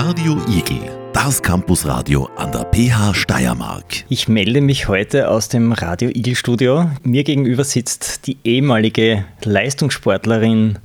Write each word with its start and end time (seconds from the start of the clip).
Radio 0.00 0.40
Igel, 0.48 0.78
das 1.12 1.42
Campusradio 1.42 2.28
an 2.36 2.52
der 2.52 2.66
PH 2.72 3.14
Steiermark. 3.14 4.04
Ich 4.08 4.28
melde 4.28 4.60
mich 4.60 4.86
heute 4.86 5.28
aus 5.28 5.48
dem 5.48 5.72
Radio 5.72 6.08
Igel 6.10 6.36
Studio. 6.36 6.88
Mir 7.02 7.24
gegenüber 7.24 7.64
sitzt 7.64 8.28
die 8.28 8.36
ehemalige 8.44 9.24
Leistungssportlerin 9.42 10.78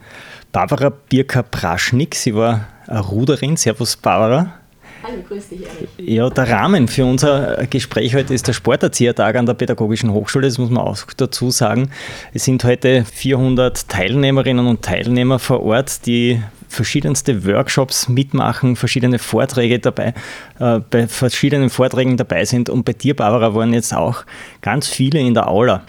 Barbara 0.51 0.89
Birka-Praschnik. 0.89 2.15
Sie 2.15 2.33
war 2.33 2.67
eine 2.87 3.01
Ruderin. 3.01 3.55
Servus, 3.55 3.97
Barbara. 3.97 4.55
Hallo, 5.03 5.21
grüß 5.27 5.49
dich, 5.49 5.59
Erik. 5.61 6.09
Ja, 6.09 6.31
der 6.31 6.49
Rahmen 6.49 6.87
für 6.87 7.05
unser 7.05 7.67
Gespräch 7.67 8.15
heute 8.15 8.33
ist 8.33 8.47
der 8.47 8.53
Sporterziehertag 8.53 9.35
an 9.35 9.45
der 9.45 9.53
Pädagogischen 9.53 10.11
Hochschule. 10.11 10.47
Das 10.47 10.57
muss 10.57 10.71
man 10.71 10.81
auch 10.83 10.97
dazu 11.15 11.51
sagen. 11.51 11.91
Es 12.33 12.45
sind 12.45 12.63
heute 12.63 13.05
400 13.05 13.87
Teilnehmerinnen 13.89 14.65
und 14.65 14.81
Teilnehmer 14.81 15.37
vor 15.37 15.61
Ort, 15.61 16.07
die 16.07 16.41
verschiedenste 16.73 17.45
Workshops 17.45 18.09
mitmachen, 18.09 18.75
verschiedene 18.75 19.19
Vorträge 19.19 19.79
dabei, 19.79 20.13
äh, 20.59 20.79
bei 20.89 21.07
verschiedenen 21.07 21.69
Vorträgen 21.69 22.17
dabei 22.17 22.45
sind. 22.45 22.69
Und 22.69 22.83
bei 22.83 22.93
dir, 22.93 23.15
Barbara, 23.15 23.55
waren 23.55 23.73
jetzt 23.73 23.93
auch 23.93 24.23
ganz 24.61 24.87
viele 24.87 25.19
in 25.19 25.33
der 25.33 25.47
Aula. 25.47 25.83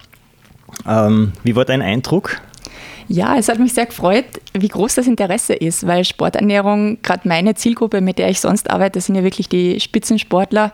Ähm, 0.86 1.32
wie 1.42 1.56
war 1.56 1.64
dein 1.64 1.82
Eindruck? 1.82 2.40
Ja, 3.06 3.36
es 3.36 3.48
hat 3.48 3.58
mich 3.58 3.74
sehr 3.74 3.86
gefreut, 3.86 4.24
wie 4.54 4.68
groß 4.68 4.94
das 4.94 5.06
Interesse 5.06 5.52
ist, 5.52 5.86
weil 5.86 6.04
Sporternährung, 6.04 6.98
gerade 7.02 7.28
meine 7.28 7.54
Zielgruppe, 7.54 8.00
mit 8.00 8.18
der 8.18 8.30
ich 8.30 8.40
sonst 8.40 8.70
arbeite, 8.70 9.00
sind 9.00 9.14
ja 9.14 9.22
wirklich 9.22 9.48
die 9.48 9.78
Spitzensportler 9.78 10.72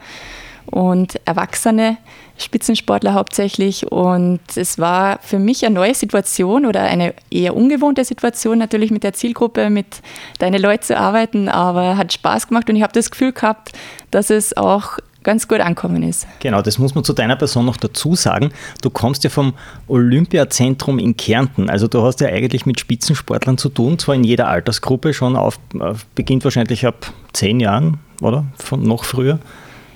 und 0.66 1.20
Erwachsene, 1.27 1.96
Spitzensportler 2.38 3.14
hauptsächlich. 3.14 3.91
Und 3.91 4.41
es 4.55 4.78
war 4.78 5.19
für 5.23 5.38
mich 5.38 5.64
eine 5.64 5.74
neue 5.74 5.95
Situation 5.95 6.66
oder 6.66 6.83
eine 6.83 7.14
eher 7.30 7.56
ungewohnte 7.56 8.05
Situation, 8.05 8.59
natürlich 8.59 8.91
mit 8.91 9.05
der 9.05 9.12
Zielgruppe, 9.12 9.70
mit 9.70 10.00
deinen 10.38 10.60
Leuten 10.60 10.83
zu 10.83 10.96
arbeiten, 10.96 11.48
aber 11.48 11.96
hat 11.96 12.12
Spaß 12.12 12.48
gemacht 12.48 12.69
und 12.70 12.77
ich 12.77 12.83
habe 12.83 12.92
das 12.92 13.10
Gefühl 13.10 13.33
gehabt, 13.33 13.72
dass 14.11 14.31
es 14.31 14.56
auch 14.56 14.98
ganz 15.22 15.48
gut 15.48 15.61
ankommen 15.61 16.03
ist. 16.03 16.27
Genau, 16.41 16.62
das 16.62 16.78
muss 16.78 16.94
man 16.94 17.05
zu 17.05 17.12
deiner 17.12 17.36
Person 17.36 17.66
noch 17.66 17.77
dazu 17.77 18.14
sagen. 18.14 18.53
Du 18.83 18.91
kommst 18.91 19.25
ja 19.25 19.31
vom 19.31 19.55
Olympiazentrum 19.86 20.98
in 20.98 21.16
Kärnten. 21.16 21.69
Also 21.69 21.88
du 21.88 22.03
hast 22.03 22.20
ja 22.20 22.28
eigentlich 22.28 22.66
mit 22.66 22.81
Spitzensportlern 22.81 23.58
zu 23.58 23.69
tun, 23.69 23.98
zwar 23.98 24.14
in 24.14 24.25
jeder 24.25 24.48
Altersgruppe 24.48 25.12
schon 25.12 25.36
auf, 25.36 25.58
beginnt 26.14 26.44
wahrscheinlich 26.44 26.86
ab 26.86 27.12
zehn 27.33 27.61
Jahren, 27.61 27.98
oder? 28.20 28.47
Von 28.56 28.83
noch 28.83 29.05
früher. 29.05 29.38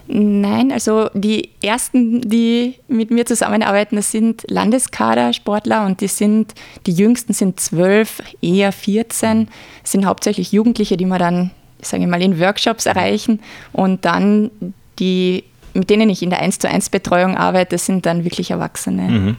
Nein, 0.06 0.70
also 0.70 1.08
die 1.14 1.50
ersten, 1.62 2.20
die 2.28 2.74
mit 2.88 3.10
mir 3.10 3.24
zusammenarbeiten, 3.24 3.96
das 3.96 4.10
sind 4.10 4.44
Landeskader-Sportler 4.50 5.86
und 5.86 6.00
die 6.02 6.08
sind, 6.08 6.54
die 6.86 6.92
jüngsten 6.92 7.32
sind 7.32 7.58
zwölf, 7.58 8.22
eher 8.42 8.72
14, 8.72 9.48
das 9.82 9.92
sind 9.92 10.04
hauptsächlich 10.04 10.52
Jugendliche, 10.52 10.98
die 10.98 11.06
wir 11.06 11.18
dann, 11.18 11.52
sage 11.80 12.02
ich 12.02 12.08
mal, 12.08 12.20
in 12.20 12.38
Workshops 12.38 12.84
erreichen 12.84 13.40
und 13.72 14.04
dann 14.04 14.50
die, 14.98 15.44
mit 15.72 15.88
denen 15.88 16.10
ich 16.10 16.22
in 16.22 16.30
der 16.30 16.40
1 16.40 16.58
zu 16.58 16.68
1 16.68 16.90
Betreuung 16.90 17.36
arbeite, 17.36 17.78
sind 17.78 18.04
dann 18.04 18.24
wirklich 18.24 18.50
Erwachsene. 18.50 19.02
Mhm. 19.02 19.36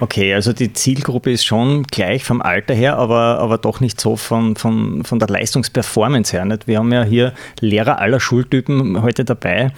Okay, 0.00 0.32
also 0.32 0.52
die 0.52 0.72
Zielgruppe 0.72 1.32
ist 1.32 1.44
schon 1.44 1.82
gleich 1.82 2.22
vom 2.22 2.40
Alter 2.40 2.72
her, 2.72 2.96
aber, 2.98 3.40
aber 3.40 3.58
doch 3.58 3.80
nicht 3.80 4.00
so 4.00 4.14
von, 4.14 4.54
von, 4.54 5.04
von 5.04 5.18
der 5.18 5.28
Leistungsperformance 5.28 6.32
her. 6.32 6.44
Nicht? 6.44 6.68
Wir 6.68 6.78
haben 6.78 6.92
ja 6.92 7.02
hier 7.02 7.32
Lehrer 7.60 7.98
aller 7.98 8.20
Schultypen 8.20 9.02
heute 9.02 9.24
dabei 9.24 9.72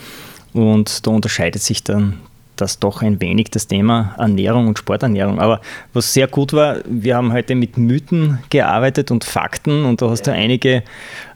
und 0.52 1.06
da 1.06 1.10
unterscheidet 1.10 1.62
sich 1.62 1.84
dann 1.84 2.20
das 2.60 2.78
doch 2.78 3.02
ein 3.02 3.20
wenig 3.20 3.50
das 3.50 3.66
Thema 3.66 4.14
Ernährung 4.18 4.68
und 4.68 4.78
Sporternährung. 4.78 5.40
Aber 5.40 5.60
was 5.92 6.12
sehr 6.12 6.26
gut 6.26 6.52
war, 6.52 6.78
wir 6.86 7.16
haben 7.16 7.32
heute 7.32 7.54
mit 7.54 7.76
Mythen 7.76 8.38
gearbeitet 8.50 9.10
und 9.10 9.24
Fakten 9.24 9.84
und 9.84 10.02
da 10.02 10.10
hast 10.10 10.26
du 10.26 10.32
einige 10.32 10.82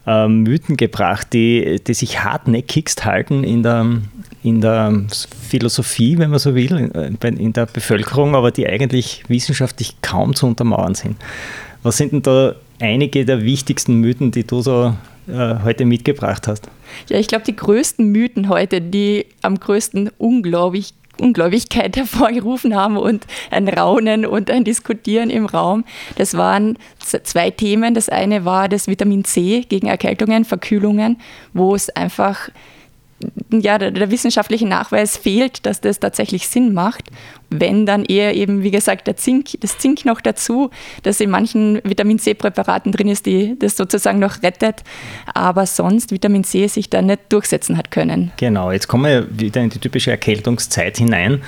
äh, 0.06 0.28
Mythen 0.28 0.76
gebracht, 0.76 1.32
die, 1.32 1.80
die 1.86 1.94
sich 1.94 2.22
hartnäckigst 2.22 3.04
halten 3.04 3.44
in 3.44 3.62
der, 3.62 3.86
in 4.42 4.60
der 4.60 5.04
Philosophie, 5.48 6.18
wenn 6.18 6.30
man 6.30 6.38
so 6.38 6.54
will, 6.54 6.90
in 7.22 7.52
der 7.52 7.66
Bevölkerung, 7.66 8.34
aber 8.34 8.50
die 8.50 8.66
eigentlich 8.66 9.24
wissenschaftlich 9.28 10.00
kaum 10.02 10.34
zu 10.34 10.46
untermauern 10.46 10.94
sind. 10.94 11.16
Was 11.82 11.96
sind 11.96 12.12
denn 12.12 12.22
da 12.22 12.54
einige 12.80 13.24
der 13.24 13.42
wichtigsten 13.42 13.96
Mythen, 14.00 14.30
die 14.30 14.44
du 14.44 14.62
so 14.62 14.94
äh, 15.28 15.54
heute 15.62 15.84
mitgebracht 15.84 16.48
hast? 16.48 16.68
Ja, 17.08 17.18
ich 17.18 17.28
glaube, 17.28 17.44
die 17.44 17.56
größten 17.56 18.10
Mythen 18.10 18.48
heute, 18.48 18.80
die 18.80 19.26
am 19.42 19.58
größten 19.58 20.10
unglaublich 20.18 20.94
Ungläubigkeit 21.20 21.96
hervorgerufen 21.96 22.74
haben 22.74 22.96
und 22.96 23.26
ein 23.50 23.68
Raunen 23.68 24.26
und 24.26 24.50
ein 24.50 24.64
Diskutieren 24.64 25.30
im 25.30 25.46
Raum. 25.46 25.84
Das 26.16 26.36
waren 26.36 26.78
zwei 26.98 27.50
Themen. 27.50 27.94
Das 27.94 28.08
eine 28.08 28.44
war 28.44 28.68
das 28.68 28.86
Vitamin 28.86 29.24
C 29.24 29.62
gegen 29.68 29.86
Erkältungen, 29.86 30.44
Verkühlungen, 30.44 31.18
wo 31.52 31.74
es 31.74 31.90
einfach 31.90 32.48
ja, 33.50 33.78
der, 33.78 33.90
der, 33.90 34.10
wissenschaftliche 34.10 34.66
Nachweis 34.66 35.16
fehlt, 35.16 35.66
dass 35.66 35.80
das 35.80 36.00
tatsächlich 36.00 36.48
Sinn 36.48 36.72
macht. 36.72 37.04
Wenn 37.50 37.86
dann 37.86 38.04
eher 38.04 38.34
eben, 38.34 38.62
wie 38.62 38.70
gesagt, 38.70 39.06
der 39.06 39.16
Zink, 39.16 39.50
das 39.60 39.78
Zink 39.78 40.04
noch 40.04 40.20
dazu, 40.20 40.70
das 41.02 41.20
in 41.20 41.30
manchen 41.30 41.80
Vitamin 41.84 42.18
C-Präparaten 42.18 42.90
drin 42.90 43.08
ist, 43.08 43.26
die 43.26 43.56
das 43.58 43.76
sozusagen 43.76 44.18
noch 44.18 44.42
rettet, 44.42 44.82
aber 45.32 45.66
sonst 45.66 46.10
Vitamin 46.10 46.44
C 46.44 46.66
sich 46.66 46.90
da 46.90 47.02
nicht 47.02 47.20
durchsetzen 47.28 47.76
hat 47.78 47.90
können. 47.90 48.32
Genau, 48.38 48.72
jetzt 48.72 48.88
kommen 48.88 49.04
wir 49.04 49.38
wieder 49.38 49.60
in 49.60 49.70
die 49.70 49.78
typische 49.78 50.10
Erkältungszeit 50.10 50.96
hinein. 50.96 51.42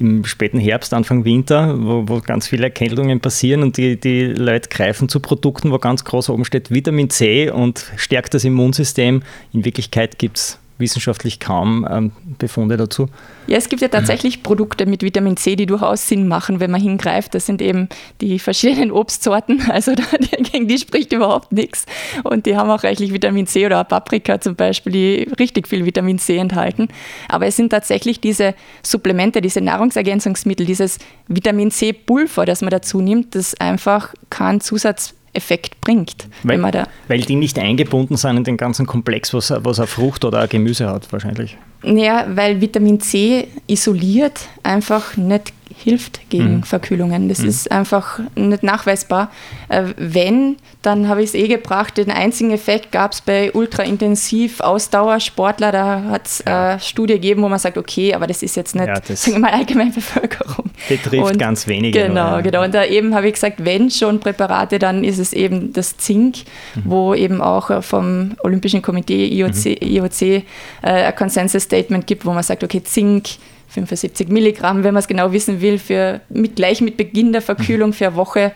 Im 0.00 0.24
späten 0.24 0.58
Herbst, 0.58 0.94
Anfang 0.94 1.24
Winter, 1.24 1.76
wo, 1.78 2.08
wo 2.08 2.20
ganz 2.20 2.48
viele 2.48 2.64
Erkältungen 2.64 3.20
passieren 3.20 3.62
und 3.62 3.76
die, 3.76 4.00
die 4.00 4.24
Leute 4.24 4.68
greifen 4.68 5.08
zu 5.08 5.20
Produkten, 5.20 5.70
wo 5.70 5.78
ganz 5.78 6.02
groß 6.04 6.30
oben 6.30 6.44
steht 6.44 6.72
Vitamin 6.72 7.08
C 7.08 7.50
und 7.50 7.92
stärkt 7.96 8.34
das 8.34 8.42
Immunsystem. 8.42 9.22
In 9.52 9.64
Wirklichkeit 9.64 10.18
gibt 10.18 10.38
es 10.38 10.58
wissenschaftlich 10.78 11.40
kaum 11.40 11.86
ähm, 11.90 12.12
Befunde 12.38 12.76
dazu. 12.76 13.08
Ja, 13.46 13.56
es 13.58 13.68
gibt 13.68 13.82
ja 13.82 13.88
tatsächlich 13.88 14.42
Produkte 14.42 14.86
mit 14.86 15.02
Vitamin 15.02 15.36
C, 15.36 15.56
die 15.56 15.66
durchaus 15.66 16.08
Sinn 16.08 16.28
machen, 16.28 16.60
wenn 16.60 16.70
man 16.70 16.80
hingreift. 16.80 17.34
Das 17.34 17.46
sind 17.46 17.60
eben 17.60 17.88
die 18.20 18.38
verschiedenen 18.38 18.90
Obstsorten, 18.92 19.62
also 19.70 19.92
gegen 20.52 20.68
die 20.68 20.78
spricht 20.78 21.12
überhaupt 21.12 21.52
nichts. 21.52 21.86
Und 22.24 22.46
die 22.46 22.56
haben 22.56 22.70
auch 22.70 22.84
reichlich 22.84 23.12
Vitamin 23.12 23.46
C 23.46 23.66
oder 23.66 23.82
Paprika 23.84 24.40
zum 24.40 24.54
Beispiel, 24.54 24.92
die 24.92 25.28
richtig 25.38 25.68
viel 25.68 25.84
Vitamin 25.84 26.18
C 26.18 26.36
enthalten. 26.36 26.88
Aber 27.28 27.46
es 27.46 27.56
sind 27.56 27.70
tatsächlich 27.70 28.20
diese 28.20 28.54
Supplemente, 28.82 29.40
diese 29.40 29.60
Nahrungsergänzungsmittel, 29.60 30.66
dieses 30.66 30.98
Vitamin 31.28 31.70
C-Pulver, 31.70 32.46
das 32.46 32.60
man 32.60 32.70
dazu 32.70 33.00
nimmt, 33.00 33.34
das 33.34 33.54
einfach 33.54 34.14
keinen 34.30 34.60
Zusatz 34.60 35.14
Effekt 35.34 35.80
bringt. 35.80 36.28
Weil, 36.42 36.62
weil 37.08 37.20
die 37.20 37.36
nicht 37.36 37.58
eingebunden 37.58 38.16
sind 38.16 38.36
in 38.36 38.44
den 38.44 38.56
ganzen 38.56 38.86
Komplex, 38.86 39.32
was, 39.32 39.52
was 39.56 39.78
eine 39.78 39.86
Frucht 39.86 40.24
oder 40.24 40.40
ein 40.40 40.48
Gemüse 40.48 40.88
hat, 40.88 41.10
wahrscheinlich. 41.12 41.56
Ja, 41.82 42.26
weil 42.28 42.60
Vitamin 42.60 43.00
C 43.00 43.48
isoliert 43.66 44.40
einfach 44.62 45.16
nicht 45.16 45.52
hilft 45.82 46.20
gegen 46.30 46.56
mhm. 46.56 46.62
Verkühlungen. 46.62 47.28
Das 47.28 47.40
mhm. 47.40 47.48
ist 47.48 47.70
einfach 47.70 48.20
nicht 48.34 48.62
nachweisbar. 48.62 49.30
Äh, 49.68 49.84
wenn, 49.96 50.56
dann 50.82 51.08
habe 51.08 51.22
ich 51.22 51.28
es 51.30 51.34
eh 51.34 51.48
gebracht, 51.48 51.96
den 51.96 52.10
einzigen 52.10 52.50
Effekt 52.50 52.92
gab 52.92 53.12
es 53.12 53.20
bei 53.20 53.52
ultraintensiv 53.52 54.60
Ausdauersportler. 54.60 55.72
Da 55.72 56.02
hat 56.04 56.26
es 56.26 56.44
ja. 56.46 56.70
eine 56.70 56.80
Studie 56.80 57.14
gegeben, 57.14 57.42
wo 57.42 57.48
man 57.48 57.58
sagt, 57.58 57.78
okay, 57.78 58.14
aber 58.14 58.26
das 58.26 58.42
ist 58.42 58.56
jetzt 58.56 58.74
nicht, 58.74 58.86
ja, 58.86 58.96
sagen 59.16 59.36
wir 59.36 59.38
mal, 59.40 59.52
allgemeine 59.52 59.90
Bevölkerung. 59.90 60.70
Betrifft 60.88 61.30
und 61.30 61.38
ganz 61.38 61.66
wenige. 61.66 62.06
Genau, 62.06 62.32
nur, 62.32 62.42
genau. 62.42 62.64
Und 62.64 62.74
da 62.74 62.84
eben 62.84 63.14
habe 63.14 63.26
ich 63.26 63.34
gesagt, 63.34 63.64
wenn 63.64 63.90
schon 63.90 64.20
Präparate, 64.20 64.78
dann 64.78 65.04
ist 65.04 65.18
es 65.18 65.32
eben 65.32 65.72
das 65.72 65.96
Zink, 65.96 66.38
mhm. 66.74 66.82
wo 66.84 67.14
eben 67.14 67.40
auch 67.40 67.82
vom 67.82 68.32
Olympischen 68.42 68.82
Komitee 68.82 69.26
IOC, 69.26 69.64
mhm. 69.64 69.76
IOC 69.80 70.22
äh, 70.22 70.42
ein 70.82 71.16
Consensus 71.16 71.64
Statement 71.64 72.06
gibt, 72.06 72.24
wo 72.24 72.32
man 72.32 72.42
sagt, 72.42 72.64
okay, 72.64 72.82
Zink 72.82 73.30
75 73.72 74.28
Milligramm, 74.28 74.84
wenn 74.84 74.94
man 74.94 75.00
es 75.00 75.08
genau 75.08 75.32
wissen 75.32 75.60
will, 75.60 75.78
für, 75.78 76.20
mit, 76.28 76.56
gleich 76.56 76.80
mit 76.80 76.96
Beginn 76.96 77.32
der 77.32 77.42
Verkühlung 77.42 77.92
für 77.92 78.06
eine 78.06 78.16
Woche, 78.16 78.52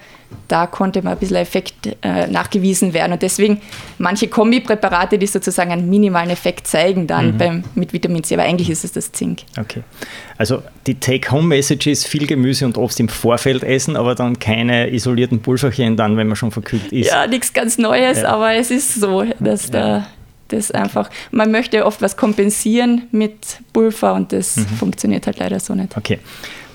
da 0.49 0.67
konnte 0.67 1.03
mal 1.03 1.13
ein 1.13 1.19
bisschen 1.19 1.37
Effekt 1.37 1.97
äh, 2.03 2.27
nachgewiesen 2.27 2.93
werden. 2.93 3.13
Und 3.13 3.23
deswegen 3.23 3.61
manche 3.99 4.29
Kombipräparate, 4.29 5.19
die 5.19 5.27
sozusagen 5.27 5.71
einen 5.71 5.89
minimalen 5.89 6.31
Effekt 6.31 6.67
zeigen 6.67 7.07
dann 7.07 7.33
mhm. 7.33 7.39
beim, 7.39 7.65
mit 7.75 7.93
Vitamin 7.93 8.23
C, 8.23 8.35
aber 8.35 8.45
eigentlich 8.45 8.71
ist 8.71 8.85
es 8.85 8.93
das 8.93 9.13
Zink. 9.13 9.41
Okay. 9.59 9.83
Also 10.37 10.63
die 10.87 10.95
Take-Home-Message 10.95 11.87
ist 11.87 12.07
viel 12.07 12.27
Gemüse 12.27 12.67
und 12.67 12.77
Obst 12.77 13.01
im 13.01 13.09
Vorfeld 13.09 13.65
essen, 13.65 13.97
aber 13.97 14.15
dann 14.15 14.39
keine 14.39 14.93
isolierten 14.93 15.41
Pulverchen 15.41 15.97
dann, 15.97 16.17
wenn 16.17 16.27
man 16.27 16.37
schon 16.37 16.51
verkühlt 16.51 16.93
ist. 16.93 17.09
Ja, 17.09 17.27
nichts 17.27 17.53
ganz 17.53 17.79
Neues, 17.79 18.21
ja. 18.23 18.29
aber 18.29 18.55
es 18.55 18.71
ist 18.71 18.95
so, 18.95 19.25
dass 19.41 19.69
ja. 19.69 19.73
da 19.73 20.07
das 20.49 20.71
einfach, 20.71 21.11
man 21.31 21.51
möchte 21.51 21.85
oft 21.85 22.03
was 22.03 22.17
kompensieren 22.17 23.03
mit 23.11 23.59
Pulver 23.73 24.15
und 24.15 24.33
das 24.33 24.57
mhm. 24.57 24.67
funktioniert 24.67 25.27
halt 25.27 25.39
leider 25.39 25.61
so 25.61 25.75
nicht. 25.75 25.97
Okay. 25.97 26.19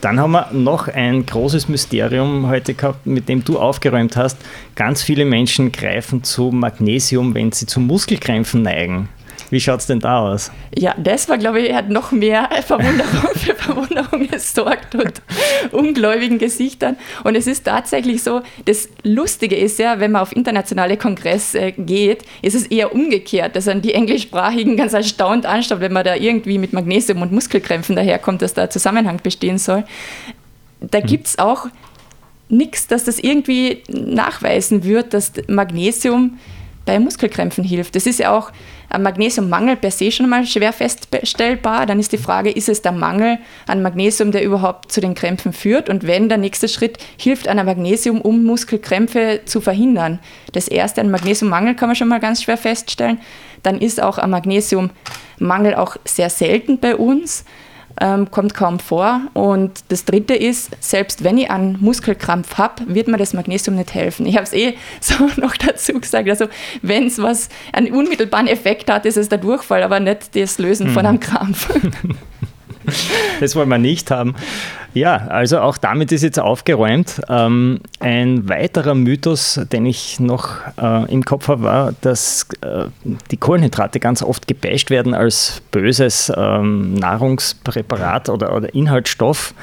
Dann 0.01 0.19
haben 0.19 0.31
wir 0.31 0.47
noch 0.51 0.87
ein 0.87 1.27
großes 1.27 1.69
Mysterium 1.69 2.47
heute 2.47 2.73
gehabt, 2.73 3.05
mit 3.05 3.29
dem 3.29 3.43
du 3.43 3.59
aufgeräumt 3.59 4.17
hast. 4.17 4.35
Ganz 4.73 5.03
viele 5.03 5.25
Menschen 5.25 5.71
greifen 5.71 6.23
zu 6.23 6.49
Magnesium, 6.51 7.35
wenn 7.35 7.51
sie 7.51 7.67
zu 7.67 7.79
Muskelkrämpfen 7.79 8.63
neigen. 8.63 9.09
Wie 9.51 9.59
schaut 9.59 9.81
es 9.81 9.85
denn 9.85 9.99
da 9.99 10.19
aus? 10.19 10.49
Ja, 10.77 10.95
das 10.97 11.27
war, 11.27 11.37
glaube 11.37 11.59
ich, 11.59 11.73
hat 11.73 11.89
noch 11.89 12.13
mehr 12.13 12.49
Verwunderung 12.65 13.29
für 13.35 13.53
Verwunderung 13.53 14.27
gesorgt 14.29 14.95
und 14.95 15.21
ungläubigen 15.73 16.39
Gesichtern. 16.39 16.95
Und 17.25 17.35
es 17.35 17.47
ist 17.47 17.65
tatsächlich 17.65 18.23
so, 18.23 18.41
das 18.63 18.87
Lustige 19.03 19.57
ist 19.57 19.77
ja, 19.77 19.99
wenn 19.99 20.13
man 20.13 20.21
auf 20.21 20.33
internationale 20.33 20.95
Kongresse 20.95 21.73
geht, 21.73 22.23
ist 22.41 22.55
es 22.55 22.67
eher 22.67 22.95
umgekehrt, 22.95 23.57
dass 23.57 23.65
dann 23.65 23.81
die 23.81 23.93
Englischsprachigen 23.93 24.77
ganz 24.77 24.93
erstaunt 24.93 25.45
anschauen, 25.45 25.81
wenn 25.81 25.91
man 25.91 26.05
da 26.05 26.15
irgendwie 26.15 26.57
mit 26.57 26.71
Magnesium 26.71 27.21
und 27.21 27.33
Muskelkrämpfen 27.33 27.97
daherkommt, 27.97 28.41
dass 28.41 28.53
da 28.53 28.69
Zusammenhang 28.69 29.19
bestehen 29.21 29.57
soll. 29.57 29.83
Da 30.79 30.99
hm. 30.99 31.07
gibt 31.07 31.27
es 31.27 31.39
auch 31.39 31.67
nichts, 32.47 32.87
dass 32.87 33.03
das 33.03 33.19
irgendwie 33.19 33.83
nachweisen 33.89 34.85
wird, 34.85 35.13
dass 35.13 35.33
Magnesium 35.47 36.37
bei 36.85 36.99
Muskelkrämpfen 36.99 37.63
hilft. 37.63 37.95
Das 37.95 38.05
ist 38.05 38.19
ja 38.19 38.35
auch 38.35 38.51
ein 38.89 39.03
Magnesiummangel 39.03 39.77
per 39.77 39.91
se 39.91 40.11
schon 40.11 40.29
mal 40.29 40.45
schwer 40.45 40.73
feststellbar. 40.73 41.85
Dann 41.85 41.99
ist 41.99 42.11
die 42.11 42.17
Frage, 42.17 42.51
ist 42.51 42.69
es 42.69 42.81
der 42.81 42.91
Mangel 42.91 43.37
an 43.67 43.81
Magnesium, 43.81 44.31
der 44.31 44.43
überhaupt 44.43 44.91
zu 44.91 44.99
den 44.99 45.15
Krämpfen 45.15 45.53
führt? 45.53 45.89
Und 45.89 46.05
wenn 46.05 46.27
der 46.27 46.37
nächste 46.37 46.67
Schritt 46.67 46.97
hilft 47.17 47.47
an 47.47 47.65
Magnesium, 47.65 48.21
um 48.21 48.43
Muskelkrämpfe 48.43 49.41
zu 49.45 49.61
verhindern. 49.61 50.19
Das 50.51 50.67
erste, 50.67 51.01
ein 51.01 51.11
Magnesiummangel 51.11 51.75
kann 51.75 51.89
man 51.89 51.95
schon 51.95 52.09
mal 52.09 52.19
ganz 52.19 52.43
schwer 52.43 52.57
feststellen. 52.57 53.19
Dann 53.63 53.79
ist 53.79 54.01
auch 54.01 54.17
ein 54.17 54.29
Magnesiummangel 54.29 55.75
auch 55.75 55.97
sehr 56.03 56.29
selten 56.29 56.79
bei 56.79 56.95
uns 56.95 57.45
ähm, 57.99 58.31
kommt 58.31 58.53
kaum 58.53 58.79
vor. 58.79 59.21
Und 59.33 59.83
das 59.89 60.05
Dritte 60.05 60.33
ist, 60.33 60.71
selbst 60.79 61.23
wenn 61.23 61.37
ich 61.37 61.49
einen 61.51 61.77
Muskelkrampf 61.79 62.57
habe, 62.57 62.83
wird 62.87 63.07
mir 63.07 63.17
das 63.17 63.33
Magnesium 63.33 63.75
nicht 63.75 63.93
helfen. 63.93 64.25
Ich 64.25 64.35
habe 64.35 64.45
es 64.45 64.53
eh 64.53 64.75
so 65.01 65.29
noch 65.37 65.55
dazu 65.57 65.93
gesagt. 65.99 66.29
Also 66.29 66.45
wenn 66.81 67.07
es 67.07 67.21
was 67.21 67.49
einen 67.73 67.91
unmittelbaren 67.93 68.47
Effekt 68.47 68.89
hat, 68.89 69.05
ist 69.05 69.17
es 69.17 69.29
der 69.29 69.37
Durchfall, 69.37 69.83
aber 69.83 69.99
nicht 69.99 70.35
das 70.35 70.57
Lösen 70.57 70.89
mhm. 70.89 70.93
von 70.93 71.05
einem 71.05 71.19
Krampf. 71.19 71.69
Das 73.39 73.55
wollen 73.55 73.69
wir 73.69 73.79
nicht 73.79 74.11
haben. 74.11 74.35
Ja, 74.93 75.15
also 75.29 75.61
auch 75.61 75.77
damit 75.77 76.11
ist 76.11 76.21
jetzt 76.21 76.39
aufgeräumt. 76.39 77.21
Ähm, 77.29 77.79
ein 77.99 78.49
weiterer 78.49 78.93
Mythos, 78.93 79.59
den 79.71 79.85
ich 79.85 80.19
noch 80.19 80.57
äh, 80.79 81.11
im 81.11 81.23
Kopf 81.23 81.47
habe, 81.47 81.63
war, 81.63 81.93
dass 82.01 82.47
äh, 82.61 82.85
die 83.31 83.37
Kohlenhydrate 83.37 83.99
ganz 83.99 84.21
oft 84.21 84.47
gebasht 84.47 84.89
werden 84.89 85.13
als 85.13 85.61
böses 85.71 86.31
ähm, 86.35 86.93
Nahrungspräparat 86.95 88.29
oder, 88.29 88.55
oder 88.55 88.73
Inhaltsstoff. 88.75 89.53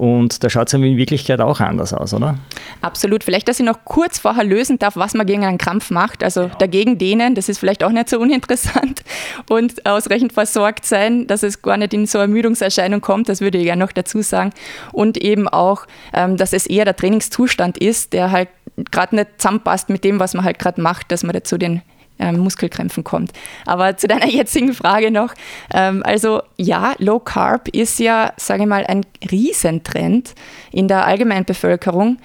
Und 0.00 0.42
da 0.42 0.48
schaut 0.48 0.68
es 0.68 0.72
in 0.72 0.96
Wirklichkeit 0.96 1.42
auch 1.42 1.60
anders 1.60 1.92
aus, 1.92 2.14
oder? 2.14 2.38
Absolut. 2.80 3.22
Vielleicht, 3.22 3.48
dass 3.48 3.60
ich 3.60 3.66
noch 3.66 3.84
kurz 3.84 4.18
vorher 4.18 4.44
lösen 4.44 4.78
darf, 4.78 4.96
was 4.96 5.12
man 5.12 5.26
gegen 5.26 5.44
einen 5.44 5.58
Krampf 5.58 5.90
macht. 5.90 6.24
Also 6.24 6.44
genau. 6.44 6.54
dagegen 6.56 6.96
dehnen, 6.96 7.34
das 7.34 7.50
ist 7.50 7.58
vielleicht 7.58 7.84
auch 7.84 7.90
nicht 7.90 8.08
so 8.08 8.18
uninteressant. 8.18 9.02
Und 9.50 9.84
ausreichend 9.84 10.32
versorgt 10.32 10.86
sein, 10.86 11.26
dass 11.26 11.42
es 11.42 11.60
gar 11.60 11.76
nicht 11.76 11.92
in 11.92 12.06
so 12.06 12.16
Ermüdungserscheinung 12.16 13.02
kommt, 13.02 13.28
das 13.28 13.42
würde 13.42 13.58
ich 13.58 13.66
ja 13.66 13.76
noch 13.76 13.92
dazu 13.92 14.22
sagen. 14.22 14.52
Und 14.90 15.18
eben 15.18 15.48
auch, 15.48 15.84
ähm, 16.14 16.38
dass 16.38 16.54
es 16.54 16.66
eher 16.66 16.86
der 16.86 16.96
Trainingszustand 16.96 17.76
ist, 17.76 18.14
der 18.14 18.30
halt 18.30 18.48
gerade 18.90 19.16
nicht 19.16 19.28
zusammenpasst 19.36 19.90
mit 19.90 20.02
dem, 20.02 20.18
was 20.18 20.32
man 20.32 20.46
halt 20.46 20.58
gerade 20.58 20.80
macht, 20.80 21.12
dass 21.12 21.24
man 21.24 21.34
dazu 21.34 21.58
den 21.58 21.82
ähm, 22.20 22.38
Muskelkrämpfen 22.38 23.02
kommt. 23.02 23.32
Aber 23.66 23.96
zu 23.96 24.06
deiner 24.06 24.26
jetzigen 24.28 24.74
Frage 24.74 25.10
noch. 25.10 25.34
Ähm, 25.72 26.02
also 26.04 26.42
ja, 26.56 26.94
Low 26.98 27.18
Carb 27.18 27.68
ist 27.68 27.98
ja, 27.98 28.32
sage 28.36 28.62
ich 28.62 28.68
mal, 28.68 28.86
ein 28.86 29.04
Riesentrend 29.30 30.34
in 30.70 30.88
der 30.88 31.06
allgemeinen 31.06 31.44
Bevölkerung. 31.44 32.18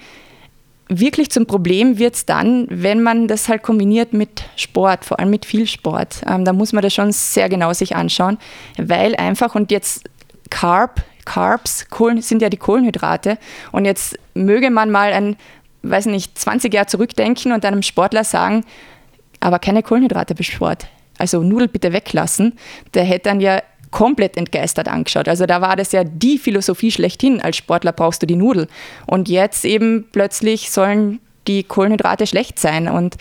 Wirklich 0.88 1.30
zum 1.30 1.46
Problem 1.46 1.98
wird 1.98 2.14
es 2.14 2.26
dann, 2.26 2.66
wenn 2.70 3.02
man 3.02 3.26
das 3.26 3.48
halt 3.48 3.64
kombiniert 3.64 4.12
mit 4.12 4.44
Sport, 4.54 5.04
vor 5.04 5.18
allem 5.18 5.30
mit 5.30 5.44
viel 5.44 5.66
Sport. 5.66 6.20
Ähm, 6.28 6.44
da 6.44 6.52
muss 6.52 6.72
man 6.72 6.82
das 6.82 6.94
schon 6.94 7.10
sehr 7.10 7.48
genau 7.48 7.72
sich 7.72 7.96
anschauen, 7.96 8.38
weil 8.78 9.16
einfach 9.16 9.56
und 9.56 9.72
jetzt 9.72 10.04
Carb, 10.48 11.02
Carbs 11.24 11.88
Kohlen, 11.90 12.22
sind 12.22 12.40
ja 12.40 12.50
die 12.50 12.56
Kohlenhydrate 12.56 13.36
und 13.72 13.84
jetzt 13.84 14.16
möge 14.34 14.70
man 14.70 14.92
mal 14.92 15.12
ein, 15.12 15.36
weiß 15.82 16.06
nicht, 16.06 16.38
20 16.38 16.72
Jahre 16.72 16.86
zurückdenken 16.86 17.50
und 17.50 17.64
einem 17.64 17.82
Sportler 17.82 18.22
sagen, 18.22 18.64
aber 19.40 19.58
keine 19.58 19.82
Kohlenhydrate 19.82 20.34
beschwört. 20.34 20.86
Also 21.18 21.42
Nudel 21.42 21.68
bitte 21.68 21.92
weglassen. 21.92 22.54
Der 22.94 23.04
hätte 23.04 23.30
dann 23.30 23.40
ja 23.40 23.62
komplett 23.90 24.36
entgeistert 24.36 24.88
angeschaut. 24.88 25.28
Also 25.28 25.46
da 25.46 25.60
war 25.60 25.76
das 25.76 25.92
ja 25.92 26.04
die 26.04 26.38
Philosophie 26.38 26.90
schlechthin. 26.90 27.40
Als 27.40 27.56
Sportler 27.56 27.92
brauchst 27.92 28.22
du 28.22 28.26
die 28.26 28.36
Nudel. 28.36 28.68
Und 29.06 29.28
jetzt 29.28 29.64
eben 29.64 30.06
plötzlich 30.12 30.70
sollen 30.70 31.20
die 31.46 31.62
Kohlenhydrate 31.62 32.26
schlecht 32.26 32.58
sein. 32.58 32.88
Und 32.88 33.16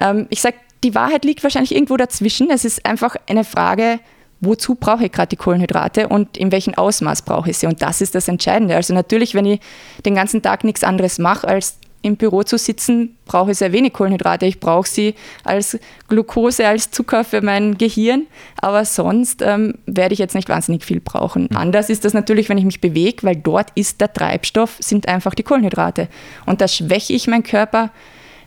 ähm, 0.00 0.26
ich 0.30 0.40
sage, 0.40 0.56
die 0.82 0.94
Wahrheit 0.94 1.24
liegt 1.24 1.42
wahrscheinlich 1.42 1.74
irgendwo 1.74 1.96
dazwischen. 1.96 2.50
Es 2.50 2.64
ist 2.64 2.86
einfach 2.86 3.16
eine 3.28 3.44
Frage, 3.44 4.00
wozu 4.40 4.74
brauche 4.74 5.04
ich 5.04 5.12
gerade 5.12 5.28
die 5.28 5.36
Kohlenhydrate 5.36 6.08
und 6.08 6.36
in 6.38 6.50
welchem 6.50 6.74
Ausmaß 6.74 7.22
brauche 7.22 7.50
ich 7.50 7.58
sie. 7.58 7.66
Und 7.66 7.82
das 7.82 8.00
ist 8.00 8.14
das 8.14 8.26
Entscheidende. 8.28 8.74
Also 8.74 8.94
natürlich, 8.94 9.34
wenn 9.34 9.44
ich 9.44 9.60
den 10.06 10.14
ganzen 10.14 10.40
Tag 10.40 10.64
nichts 10.64 10.82
anderes 10.82 11.18
mache, 11.18 11.46
als 11.46 11.78
im 12.02 12.16
Büro 12.16 12.42
zu 12.42 12.56
sitzen, 12.58 13.16
brauche 13.26 13.52
ich 13.52 13.58
sehr 13.58 13.72
wenig 13.72 13.92
Kohlenhydrate. 13.92 14.46
Ich 14.46 14.60
brauche 14.60 14.88
sie 14.88 15.14
als 15.44 15.78
Glucose, 16.08 16.66
als 16.66 16.90
Zucker 16.90 17.24
für 17.24 17.42
mein 17.42 17.76
Gehirn, 17.78 18.26
aber 18.56 18.84
sonst 18.84 19.42
ähm, 19.42 19.74
werde 19.86 20.14
ich 20.14 20.18
jetzt 20.18 20.34
nicht 20.34 20.48
wahnsinnig 20.48 20.84
viel 20.84 21.00
brauchen. 21.00 21.48
Mhm. 21.50 21.56
Anders 21.56 21.90
ist 21.90 22.04
das 22.04 22.14
natürlich, 22.14 22.48
wenn 22.48 22.58
ich 22.58 22.64
mich 22.64 22.80
bewege, 22.80 23.22
weil 23.22 23.36
dort 23.36 23.70
ist 23.74 24.00
der 24.00 24.12
Treibstoff, 24.12 24.76
sind 24.80 25.08
einfach 25.08 25.34
die 25.34 25.42
Kohlenhydrate. 25.42 26.08
Und 26.46 26.60
da 26.60 26.68
schwäche 26.68 27.12
ich 27.12 27.26
meinen 27.26 27.42
Körper. 27.42 27.90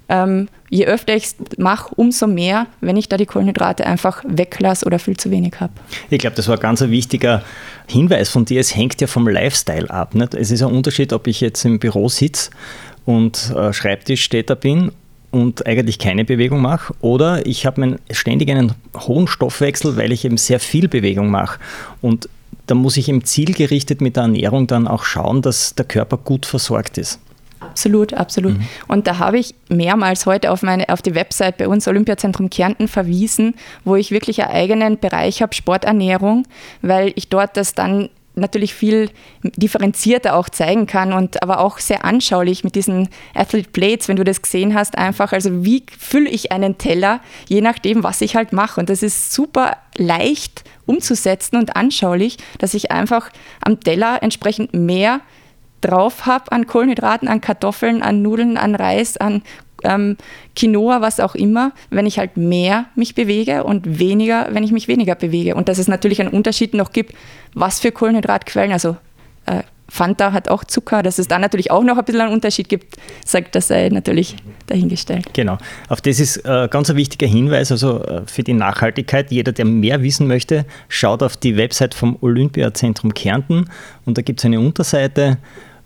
Ähm, 0.10 0.50
je 0.70 0.86
öfter 0.86 1.16
ich 1.16 1.26
es 1.26 1.36
mache, 1.58 1.94
umso 1.96 2.28
mehr, 2.28 2.68
wenn 2.82 2.98
ich 2.98 3.08
da 3.08 3.16
die 3.16 3.26
Kohlenhydrate 3.26 3.86
einfach 3.86 4.24
weglasse 4.28 4.86
oder 4.86 5.00
viel 5.00 5.16
zu 5.16 5.32
wenig 5.32 5.54
habe. 5.60 5.72
Ich 6.10 6.20
glaube, 6.20 6.36
das 6.36 6.48
war 6.48 6.58
ganz 6.58 6.82
ein 6.82 6.92
wichtiger 6.92 7.44
Hinweis 7.88 8.30
von 8.30 8.44
dir. 8.44 8.60
Es 8.60 8.76
hängt 8.76 9.00
ja 9.00 9.08
vom 9.08 9.28
Lifestyle 9.28 9.90
ab. 9.90 10.16
Nicht? 10.16 10.34
Es 10.34 10.52
ist 10.52 10.62
ein 10.62 10.72
Unterschied, 10.72 11.14
ob 11.14 11.28
ich 11.28 11.42
jetzt 11.42 11.64
im 11.64 11.80
Büro 11.80 12.10
sitze 12.10 12.50
und 13.06 13.54
äh, 13.56 13.74
Schreibtisch 13.74 14.24
steht 14.24 14.50
da 14.50 14.56
bin 14.56 14.92
und 15.32 15.66
eigentlich 15.66 16.00
keine 16.00 16.26
Bewegung 16.26 16.62
mache 16.62 16.94
oder 17.02 17.46
ich 17.46 17.66
habe 17.66 17.98
ständig 18.12 18.50
einen 18.52 18.74
hohen 18.96 19.28
Stoffwechsel, 19.28 19.98
weil 19.98 20.12
ich 20.12 20.26
eben 20.26 20.38
sehr 20.38 20.60
viel 20.60 20.88
Bewegung 20.88 21.30
mache 21.30 21.60
und 22.02 22.30
da 22.68 22.76
muss 22.76 22.98
ich 22.98 23.10
eben 23.10 23.24
zielgerichtet 23.24 24.00
mit 24.00 24.16
der 24.16 24.24
Ernährung 24.24 24.68
dann 24.68 24.88
auch 24.88 25.04
schauen, 25.04 25.42
dass 25.42 25.76
der 25.76 25.86
Körper 25.86 26.18
gut 26.18 26.46
versorgt 26.46 26.98
ist. 26.98 27.20
Absolut, 27.60 28.14
absolut. 28.14 28.58
Mhm. 28.58 28.68
Und 28.88 29.08
da 29.08 29.20
habe 29.20 29.40
ich 29.40 29.56
mehrmals 29.70 30.26
heute 30.26 30.52
auf, 30.52 30.64
meine, 30.64 30.90
auf 30.90 31.02
die 31.02 31.16
Website 31.16 31.58
bei 31.58 31.68
uns 31.68 31.88
Olympiazentrum 31.88 32.50
Kärnten 32.50 32.88
verwiesen, 32.88 33.56
wo 33.86 33.96
ich 33.96 34.12
wirklich 34.12 34.44
einen 34.44 34.52
eigenen 34.52 35.00
Bereich 35.00 35.42
habe, 35.42 35.56
Sporternährung, 35.56 36.46
weil 36.82 37.14
ich 37.16 37.30
dort 37.30 37.58
das 37.58 37.74
dann 37.74 38.10
natürlich 38.36 38.74
viel 38.74 39.10
differenzierter 39.44 40.36
auch 40.36 40.50
zeigen 40.50 40.88
kann 40.88 41.14
und 41.14 41.44
aber 41.44 41.60
auch 41.60 41.80
sehr 41.80 42.04
anschaulich 42.06 42.64
mit 42.64 42.76
diesen 42.76 43.10
Athlete 43.36 43.70
Plates, 43.70 44.08
wenn 44.08 44.16
du 44.16 44.24
das 44.24 44.42
gesehen 44.42 44.74
hast, 44.74 44.98
einfach, 44.98 45.34
also 45.34 45.64
wie 45.64 45.84
fülle 45.98 46.30
ich 46.30 46.52
einen 46.52 46.78
Teller, 46.78 47.22
je 47.48 47.62
nachdem, 47.62 48.04
was 48.04 48.22
ich 48.22 48.36
halt 48.36 48.54
mache. 48.54 48.80
Und 48.80 48.90
das 48.90 49.04
ist 49.04 49.34
super 49.34 49.78
leicht 49.98 50.63
umzusetzen 50.86 51.58
und 51.58 51.75
anschaulich, 51.75 52.38
dass 52.58 52.74
ich 52.74 52.92
einfach 52.92 53.30
am 53.62 53.80
Teller 53.80 54.22
entsprechend 54.22 54.74
mehr 54.74 55.22
drauf 55.82 56.25
habe 56.25 56.52
an 56.52 56.66
Kohlenhydraten, 56.66 57.28
an 57.28 57.42
Kartoffeln, 57.42 58.02
an 58.02 58.22
Nudeln, 58.22 58.58
an 58.58 58.75
Reis, 58.75 59.18
an 59.18 59.44
ähm, 59.84 60.18
Quinoa, 60.56 61.02
was 61.02 61.20
auch 61.20 61.36
immer, 61.36 61.72
wenn 61.90 62.06
ich 62.06 62.20
halt 62.20 62.38
mehr 62.38 62.86
mich 62.96 63.16
bewege 63.16 63.63
und 63.63 64.00
weniger, 64.00 64.48
wenn 64.52 64.63
ich 64.63 64.72
mich 64.72 64.88
weniger 64.88 65.16
bewege. 65.16 65.56
Und 65.56 65.70
dass 65.70 65.78
es 65.78 65.88
natürlich 65.88 66.22
einen 66.22 66.30
Unterschied 66.30 66.74
noch 66.74 66.92
gibt, 66.92 67.13
was 67.54 67.80
für 67.80 67.92
Kohlenhydratquellen, 67.92 68.72
also 68.72 68.98
äh, 69.46 69.63
Fanta 69.90 70.32
hat 70.32 70.50
auch 70.50 70.63
Zucker, 70.63 71.04
dass 71.04 71.20
es 71.20 71.28
da 71.28 71.38
natürlich 71.38 71.70
auch 71.70 71.84
noch 71.84 71.98
ein 71.98 72.06
bisschen 72.06 72.22
einen 72.22 72.34
Unterschied 72.34 72.68
gibt, 72.68 72.96
sagt 73.25 73.54
das 73.54 73.68
sei 73.68 73.90
natürlich 73.90 74.38
dahingestellt. 74.66 75.34
Genau, 75.34 75.58
auf 75.88 76.02
das 76.02 76.20
ist 76.20 76.38
äh, 76.38 76.68
ganz 76.70 76.90
ein 76.90 76.96
wichtiger 76.96 77.28
Hinweis, 77.28 77.72
also 77.72 78.04
äh, 78.04 78.22
für 78.25 78.44
die 78.44 78.54
Nachhaltigkeit. 78.54 79.30
Jeder, 79.30 79.52
der 79.52 79.66
mehr 79.66 80.02
wissen 80.02 80.28
möchte, 80.28 80.66
schaut 80.88 81.22
auf 81.22 81.38
die 81.38 81.58
Website 81.58 81.94
vom 81.94 82.18
Olympiazentrum 82.22 83.13
Kärnten 83.13 83.70
und 84.06 84.18
da 84.18 84.24
gibt 84.24 84.40
es 84.40 84.46
eine 84.46 84.60
Unterseite 84.60 85.38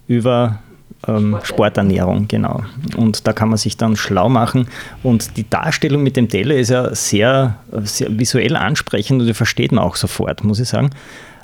über 0.07 0.59
ähm, 1.07 1.37
Sporternährung, 1.43 2.27
genau. 2.27 2.63
Und 2.95 3.27
da 3.27 3.33
kann 3.33 3.49
man 3.49 3.57
sich 3.57 3.77
dann 3.77 3.95
schlau 3.95 4.29
machen. 4.29 4.67
Und 5.03 5.37
die 5.37 5.49
Darstellung 5.49 6.03
mit 6.03 6.17
dem 6.17 6.29
Teller 6.29 6.55
ist 6.55 6.69
ja 6.69 6.93
sehr, 6.93 7.57
sehr 7.83 8.07
visuell 8.17 8.55
ansprechend 8.55 9.21
und 9.21 9.27
die 9.27 9.33
versteht 9.33 9.71
man 9.71 9.83
auch 9.83 9.95
sofort, 9.95 10.43
muss 10.43 10.59
ich 10.59 10.69
sagen. 10.69 10.91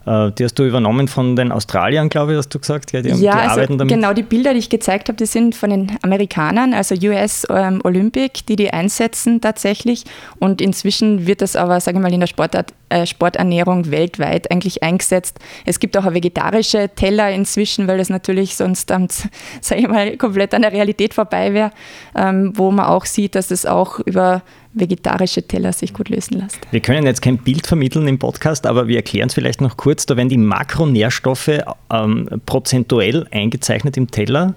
Äh, 0.06 0.32
die 0.32 0.44
hast 0.44 0.56
du 0.56 0.64
übernommen 0.64 1.08
von 1.08 1.36
den 1.36 1.52
Australiern, 1.52 2.10
glaube 2.10 2.34
ich, 2.34 2.38
hast 2.38 2.50
du 2.50 2.60
gesagt. 2.60 2.92
Die, 2.92 2.98
ja, 2.98 3.14
die 3.16 3.30
also 3.30 3.78
genau, 3.86 4.14
die 4.14 4.24
Bilder, 4.24 4.54
die 4.54 4.60
ich 4.60 4.70
gezeigt 4.70 5.08
habe, 5.08 5.18
die 5.18 5.26
sind 5.26 5.56
von 5.56 5.70
den 5.70 5.98
Amerikanern, 6.02 6.74
also 6.74 6.96
US 7.08 7.46
ähm, 7.50 7.82
Olympic, 7.84 8.46
die 8.48 8.56
die 8.56 8.72
einsetzen 8.72 9.40
tatsächlich. 9.40 10.04
Und 10.40 10.62
inzwischen 10.62 11.26
wird 11.26 11.42
das 11.42 11.56
aber, 11.56 11.80
sage 11.80 11.98
ich 11.98 12.02
mal, 12.02 12.14
in 12.14 12.20
der 12.20 12.28
Sportart, 12.28 12.74
äh, 12.90 13.06
Sporternährung 13.06 13.92
weltweit 13.92 14.52
eigentlich 14.52 14.84
eingesetzt. 14.84 15.40
Es 15.66 15.80
gibt 15.80 15.98
auch 15.98 16.14
vegetarische 16.14 16.90
Teller 16.90 17.32
inzwischen, 17.32 17.88
weil 17.88 17.98
das 17.98 18.10
natürlich 18.10 18.56
sonst, 18.56 18.92
ähm, 18.92 19.08
sage 19.62 19.82
ich 19.82 19.88
mal, 19.88 20.18
komplett 20.18 20.54
an 20.54 20.64
der 20.64 20.74
Realität 20.74 21.14
vorbei 21.14 21.54
wäre, 21.54 21.72
ähm, 22.16 22.52
wo 22.56 22.72
man 22.72 22.86
auch 22.86 23.06
sieht, 23.06 23.36
dass 23.36 23.52
es 23.52 23.66
auch 23.66 24.00
über 24.00 24.42
vegetarische 24.74 25.44
Teller 25.44 25.74
sich 25.74 25.94
gut 25.94 26.10
lösen 26.10 26.40
lässt. 26.40 26.60
Wir 26.72 26.80
können 26.80 27.06
jetzt 27.06 27.22
kein 27.22 27.38
Bild 27.38 27.68
vermitteln 27.68 28.08
im 28.08 28.20
Podcast, 28.20 28.66
aber 28.66 28.88
wir 28.88 28.98
erklären 28.98 29.28
es 29.28 29.34
vielleicht 29.34 29.62
noch 29.62 29.78
kurz. 29.78 30.06
Da 30.06 30.18
werden 30.18 30.30
die 30.30 30.38
Makronährstoffe 30.38 31.62
ähm, 31.92 32.30
prozentuell 32.46 33.28
eingezeichnet 33.32 33.98
im 33.98 34.10
Teller 34.10 34.56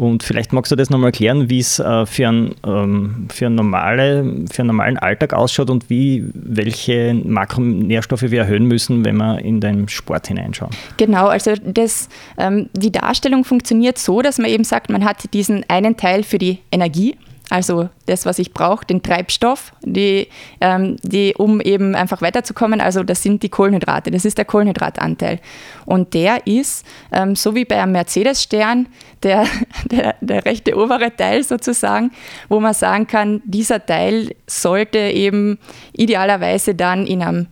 und 0.00 0.22
vielleicht 0.22 0.54
magst 0.54 0.72
du 0.72 0.76
das 0.76 0.88
nochmal 0.88 1.08
erklären, 1.08 1.50
wie 1.50 1.58
es 1.58 1.78
äh, 1.78 2.06
für, 2.06 2.26
ein, 2.26 2.54
ähm, 2.66 3.28
für, 3.30 3.44
eine 3.44 3.56
normale, 3.56 4.46
für 4.50 4.62
einen 4.62 4.68
normalen 4.68 4.96
Alltag 4.96 5.34
ausschaut 5.34 5.68
und 5.68 5.90
wie, 5.90 6.24
welche 6.32 7.12
Makronährstoffe 7.12 8.22
wir 8.22 8.40
erhöhen 8.40 8.64
müssen, 8.64 9.04
wenn 9.04 9.18
wir 9.18 9.40
in 9.40 9.60
den 9.60 9.90
Sport 9.90 10.28
hineinschauen. 10.28 10.70
Genau, 10.96 11.26
also 11.26 11.52
das, 11.62 12.08
ähm, 12.38 12.70
die 12.72 12.90
Darstellung 12.90 13.44
funktioniert 13.44 13.98
so, 13.98 14.22
dass 14.22 14.38
man 14.38 14.48
eben 14.48 14.64
sagt, 14.64 14.88
man 14.88 15.04
hat 15.04 15.34
diesen 15.34 15.68
einen 15.68 15.98
Teil 15.98 16.22
für 16.22 16.38
die 16.38 16.60
Energie, 16.72 17.16
also 17.50 17.88
das, 18.06 18.26
was 18.26 18.38
ich 18.38 18.54
brauche, 18.54 18.86
den 18.86 19.02
Treibstoff, 19.02 19.72
die, 19.82 20.28
ähm, 20.60 20.96
die, 21.02 21.34
um 21.36 21.60
eben 21.60 21.96
einfach 21.96 22.22
weiterzukommen. 22.22 22.80
Also 22.80 23.02
das 23.02 23.24
sind 23.24 23.42
die 23.42 23.48
Kohlenhydrate, 23.48 24.12
das 24.12 24.24
ist 24.24 24.38
der 24.38 24.44
Kohlenhydratanteil. 24.44 25.40
Und 25.84 26.14
der 26.14 26.46
ist, 26.46 26.86
ähm, 27.10 27.34
so 27.34 27.56
wie 27.56 27.64
bei 27.64 27.82
einem 27.82 27.90
Mercedes-Stern, 27.92 28.86
der, 29.24 29.44
der, 29.90 30.14
der 30.20 30.44
rechte 30.44 30.76
obere 30.76 31.14
Teil 31.14 31.42
sozusagen, 31.42 32.12
wo 32.48 32.60
man 32.60 32.72
sagen 32.72 33.08
kann, 33.08 33.42
dieser 33.44 33.84
Teil 33.84 34.34
sollte 34.46 34.98
eben 34.98 35.58
idealerweise 35.92 36.76
dann 36.76 37.04
in 37.04 37.20
einem 37.20 37.48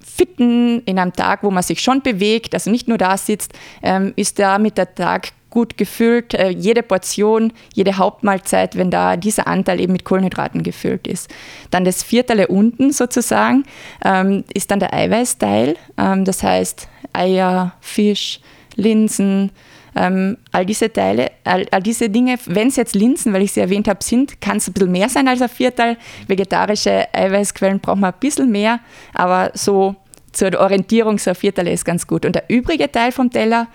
fitten, 0.00 0.80
in 0.80 0.98
einem 0.98 1.12
Tag, 1.12 1.44
wo 1.44 1.50
man 1.52 1.62
sich 1.62 1.80
schon 1.80 2.02
bewegt, 2.02 2.54
also 2.54 2.70
nicht 2.70 2.88
nur 2.88 2.98
da 2.98 3.16
sitzt, 3.16 3.52
ähm, 3.82 4.12
ist 4.16 4.40
da 4.40 4.58
mit 4.58 4.78
der 4.78 4.94
Tag 4.94 5.28
gut 5.52 5.76
gefüllt. 5.76 6.34
Äh, 6.34 6.48
jede 6.48 6.82
Portion, 6.82 7.52
jede 7.74 7.98
Hauptmahlzeit, 7.98 8.76
wenn 8.76 8.90
da 8.90 9.16
dieser 9.16 9.46
Anteil 9.46 9.80
eben 9.80 9.92
mit 9.92 10.04
Kohlenhydraten 10.04 10.64
gefüllt 10.64 11.06
ist. 11.06 11.30
Dann 11.70 11.84
das 11.84 12.02
Viertele 12.02 12.48
unten 12.48 12.90
sozusagen 12.90 13.64
ähm, 14.04 14.42
ist 14.52 14.72
dann 14.72 14.80
der 14.80 14.92
Eiweißteil. 14.92 15.76
Ähm, 15.96 16.24
das 16.24 16.42
heißt 16.42 16.88
Eier, 17.12 17.74
Fisch, 17.80 18.40
Linsen, 18.74 19.52
ähm, 19.94 20.38
all 20.52 20.64
diese 20.64 20.90
Teile, 20.90 21.30
all, 21.44 21.66
all 21.70 21.82
diese 21.82 22.08
Dinge, 22.08 22.38
wenn 22.46 22.68
es 22.68 22.76
jetzt 22.76 22.94
Linsen, 22.94 23.34
weil 23.34 23.42
ich 23.42 23.52
sie 23.52 23.60
erwähnt 23.60 23.88
habe, 23.88 24.02
sind, 24.02 24.40
kann 24.40 24.56
es 24.56 24.68
ein 24.68 24.72
bisschen 24.72 24.90
mehr 24.90 25.10
sein 25.10 25.28
als 25.28 25.42
ein 25.42 25.50
Vierteil. 25.50 25.98
Vegetarische 26.26 27.12
Eiweißquellen 27.12 27.80
braucht 27.80 27.98
man 27.98 28.12
ein 28.12 28.18
bisschen 28.18 28.50
mehr, 28.50 28.80
aber 29.12 29.50
so 29.52 29.96
zur 30.32 30.58
Orientierung, 30.58 31.18
so 31.18 31.30
ein 31.30 31.36
Vierteil 31.36 31.68
ist 31.68 31.84
ganz 31.84 32.06
gut. 32.06 32.24
Und 32.24 32.34
der 32.34 32.44
übrige 32.48 32.90
Teil 32.90 33.12
vom 33.12 33.30
Teller 33.30 33.68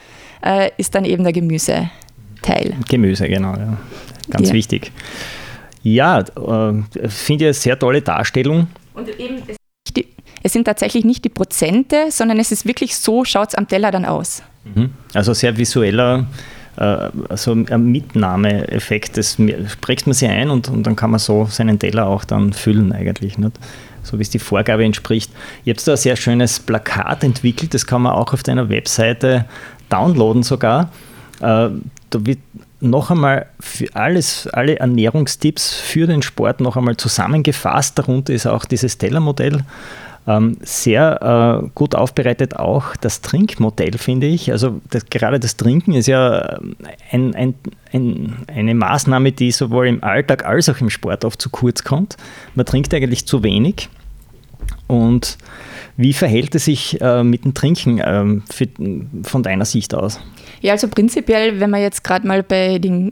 äh, 0.44 0.70
ist 0.77 0.96
dann 0.96 1.06
eben 1.06 1.24
der 1.24 1.34
Gemüseteil. 1.34 2.75
Gemüse, 2.89 3.27
genau, 3.27 3.56
ja. 3.56 3.77
Ganz 4.29 4.50
ja. 4.50 4.53
wichtig. 4.53 4.91
Ja, 5.84 6.20
äh, 6.20 6.24
finde 7.08 7.44
ich 7.44 7.44
eine 7.44 7.53
sehr 7.53 7.79
tolle 7.79 8.01
Darstellung. 8.01 8.67
Und 8.94 9.08
eben, 9.20 9.41
es, 9.48 9.58
die, 9.94 10.08
es 10.44 10.53
sind 10.53 10.65
tatsächlich 10.65 11.06
nicht 11.06 11.24
die 11.24 11.29
Prozente, 11.29 12.08
sondern 12.10 12.39
es 12.39 12.51
ist 12.51 12.65
wirklich 12.65 12.96
so, 12.96 13.24
schaut 13.24 13.50
es 13.50 13.56
am 13.56 13.67
Teller 13.67 13.91
dann 13.91 14.06
aus. 14.06 14.44
Mhm. 14.75 14.91
Also 15.13 15.34
sehr 15.34 15.58
visueller 15.58 16.27
also 16.77 17.53
ein 17.53 17.91
Mitnahmeeffekt, 17.91 19.17
das 19.17 19.38
prägt 19.82 20.06
man 20.06 20.13
sich 20.13 20.29
ein 20.29 20.51
und, 20.51 20.70
und 20.70 20.86
dann 20.86 20.96
kann 20.96 21.10
man 21.10 21.20
so 21.20 21.46
seinen 21.46 21.79
Teller 21.79 22.06
auch 22.06 22.24
dann 22.24 22.53
füllen 22.53 22.91
eigentlich. 22.91 23.39
Nicht? 23.39 23.58
so 24.08 24.17
wie 24.17 24.22
es 24.22 24.29
die 24.29 24.39
Vorgabe 24.39 24.86
entspricht. 24.86 25.32
Ihr 25.65 25.74
habt 25.74 25.86
da 25.88 25.91
ein 25.91 25.98
sehr 25.98 26.15
schönes 26.15 26.60
Plakat 26.60 27.24
entwickelt, 27.24 27.74
das 27.74 27.86
kann 27.86 28.01
man 28.01 28.13
auch 28.13 28.34
auf 28.34 28.41
deiner 28.41 28.70
Webseite 28.70 29.46
downloaden 29.89 30.44
sogar. 30.44 30.91
Äh, 31.39 31.70
da 32.10 32.25
wird 32.25 32.39
noch 32.79 33.10
einmal 33.10 33.48
für 33.60 33.88
alles, 33.96 34.48
alle 34.48 34.79
Ernährungstipps 34.79 35.75
für 35.75 36.08
den 36.08 36.22
Sport 36.22 36.62
noch 36.62 36.77
einmal 36.77 36.98
zusammengefasst. 36.98 37.98
Darunter 37.98 38.34
ist 38.34 38.46
auch 38.46 38.65
dieses 38.65 38.98
Teller-Modell 38.98 39.63
ähm, 40.27 40.58
sehr 40.62 41.63
äh, 41.63 41.70
gut 41.74 41.96
aufbereitet. 41.96 42.56
Auch 42.58 42.96
das 42.98 43.22
Trinkmodell, 43.22 43.98
finde 43.98 44.27
ich. 44.27 44.51
Also 44.51 44.82
das, 44.89 45.06
gerade 45.06 45.39
das 45.39 45.58
Trinken 45.58 45.94
ist 45.94 46.08
ja 46.08 46.60
ein, 47.12 47.34
ein, 47.34 47.56
ein, 47.91 48.36
eine 48.48 48.75
Maßnahme, 48.75 49.32
die 49.32 49.51
sowohl 49.51 49.88
im 49.88 50.03
Alltag 50.03 50.46
als 50.46 50.70
auch 50.70 50.79
im 50.79 50.89
Sport 50.89 51.25
oft 51.25 51.41
zu 51.41 51.50
kurz 51.50 51.84
kommt. 51.84 52.17
Man 52.56 52.65
trinkt 52.65 52.94
eigentlich 52.94 53.25
zu 53.25 53.41
wenig. 53.41 53.89
Und 54.88 55.38
wie 55.98 56.13
verhält 56.13 56.56
es 56.56 56.66
sich 56.66 57.01
äh, 57.01 57.24
mit 57.24 57.44
dem 57.44 57.54
Trinken 57.54 58.01
ähm, 58.04 58.44
für, 58.50 58.68
von 59.24 59.44
deiner 59.44 59.66
Sicht 59.66 59.94
aus? 59.94 60.20
Ja, 60.62 60.74
also 60.74 60.88
prinzipiell, 60.88 61.60
wenn 61.60 61.70
man 61.70 61.82
jetzt 61.82 62.04
gerade 62.04 62.25
mal 62.27 62.44
bei 62.44 62.80
den 62.80 63.12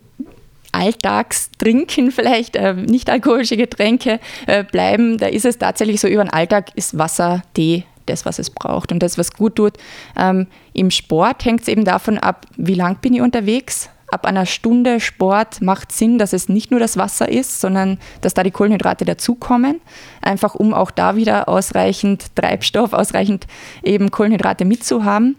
Alltagstrinken 0.71 2.11
vielleicht, 2.11 2.55
äh, 2.55 2.73
nicht 2.73 3.09
alkoholische 3.09 3.57
Getränke 3.57 4.19
äh, 4.45 4.63
bleiben, 4.63 5.17
da 5.17 5.27
ist 5.27 5.45
es 5.45 5.57
tatsächlich 5.57 5.99
so, 5.99 6.07
über 6.07 6.23
den 6.23 6.29
Alltag 6.29 6.71
ist 6.75 6.97
Wasser, 6.97 7.41
Tee 7.53 7.85
das, 8.05 8.25
was 8.25 8.39
es 8.39 8.49
braucht 8.49 8.91
und 8.91 9.01
das, 9.01 9.17
was 9.17 9.33
gut 9.33 9.55
tut. 9.55 9.73
Ähm, 10.15 10.47
Im 10.73 10.91
Sport 10.91 11.43
hängt 11.45 11.61
es 11.61 11.67
eben 11.67 11.85
davon 11.85 12.17
ab, 12.17 12.45
wie 12.55 12.75
lang 12.75 12.97
bin 13.01 13.15
ich 13.15 13.21
unterwegs, 13.21 13.89
ab 14.07 14.25
einer 14.25 14.45
Stunde 14.45 14.99
Sport 14.99 15.61
macht 15.61 15.91
Sinn, 15.91 16.17
dass 16.17 16.33
es 16.33 16.47
nicht 16.49 16.71
nur 16.71 16.79
das 16.79 16.97
Wasser 16.97 17.29
ist, 17.29 17.59
sondern 17.59 17.97
dass 18.21 18.33
da 18.33 18.43
die 18.43 18.51
Kohlenhydrate 18.51 19.05
dazukommen, 19.05 19.81
einfach 20.21 20.55
um 20.55 20.73
auch 20.73 20.91
da 20.91 21.15
wieder 21.15 21.49
ausreichend 21.49 22.35
Treibstoff, 22.35 22.93
ausreichend 22.93 23.47
eben 23.83 24.11
Kohlenhydrate 24.11 24.65
mitzuhaben. 24.65 25.35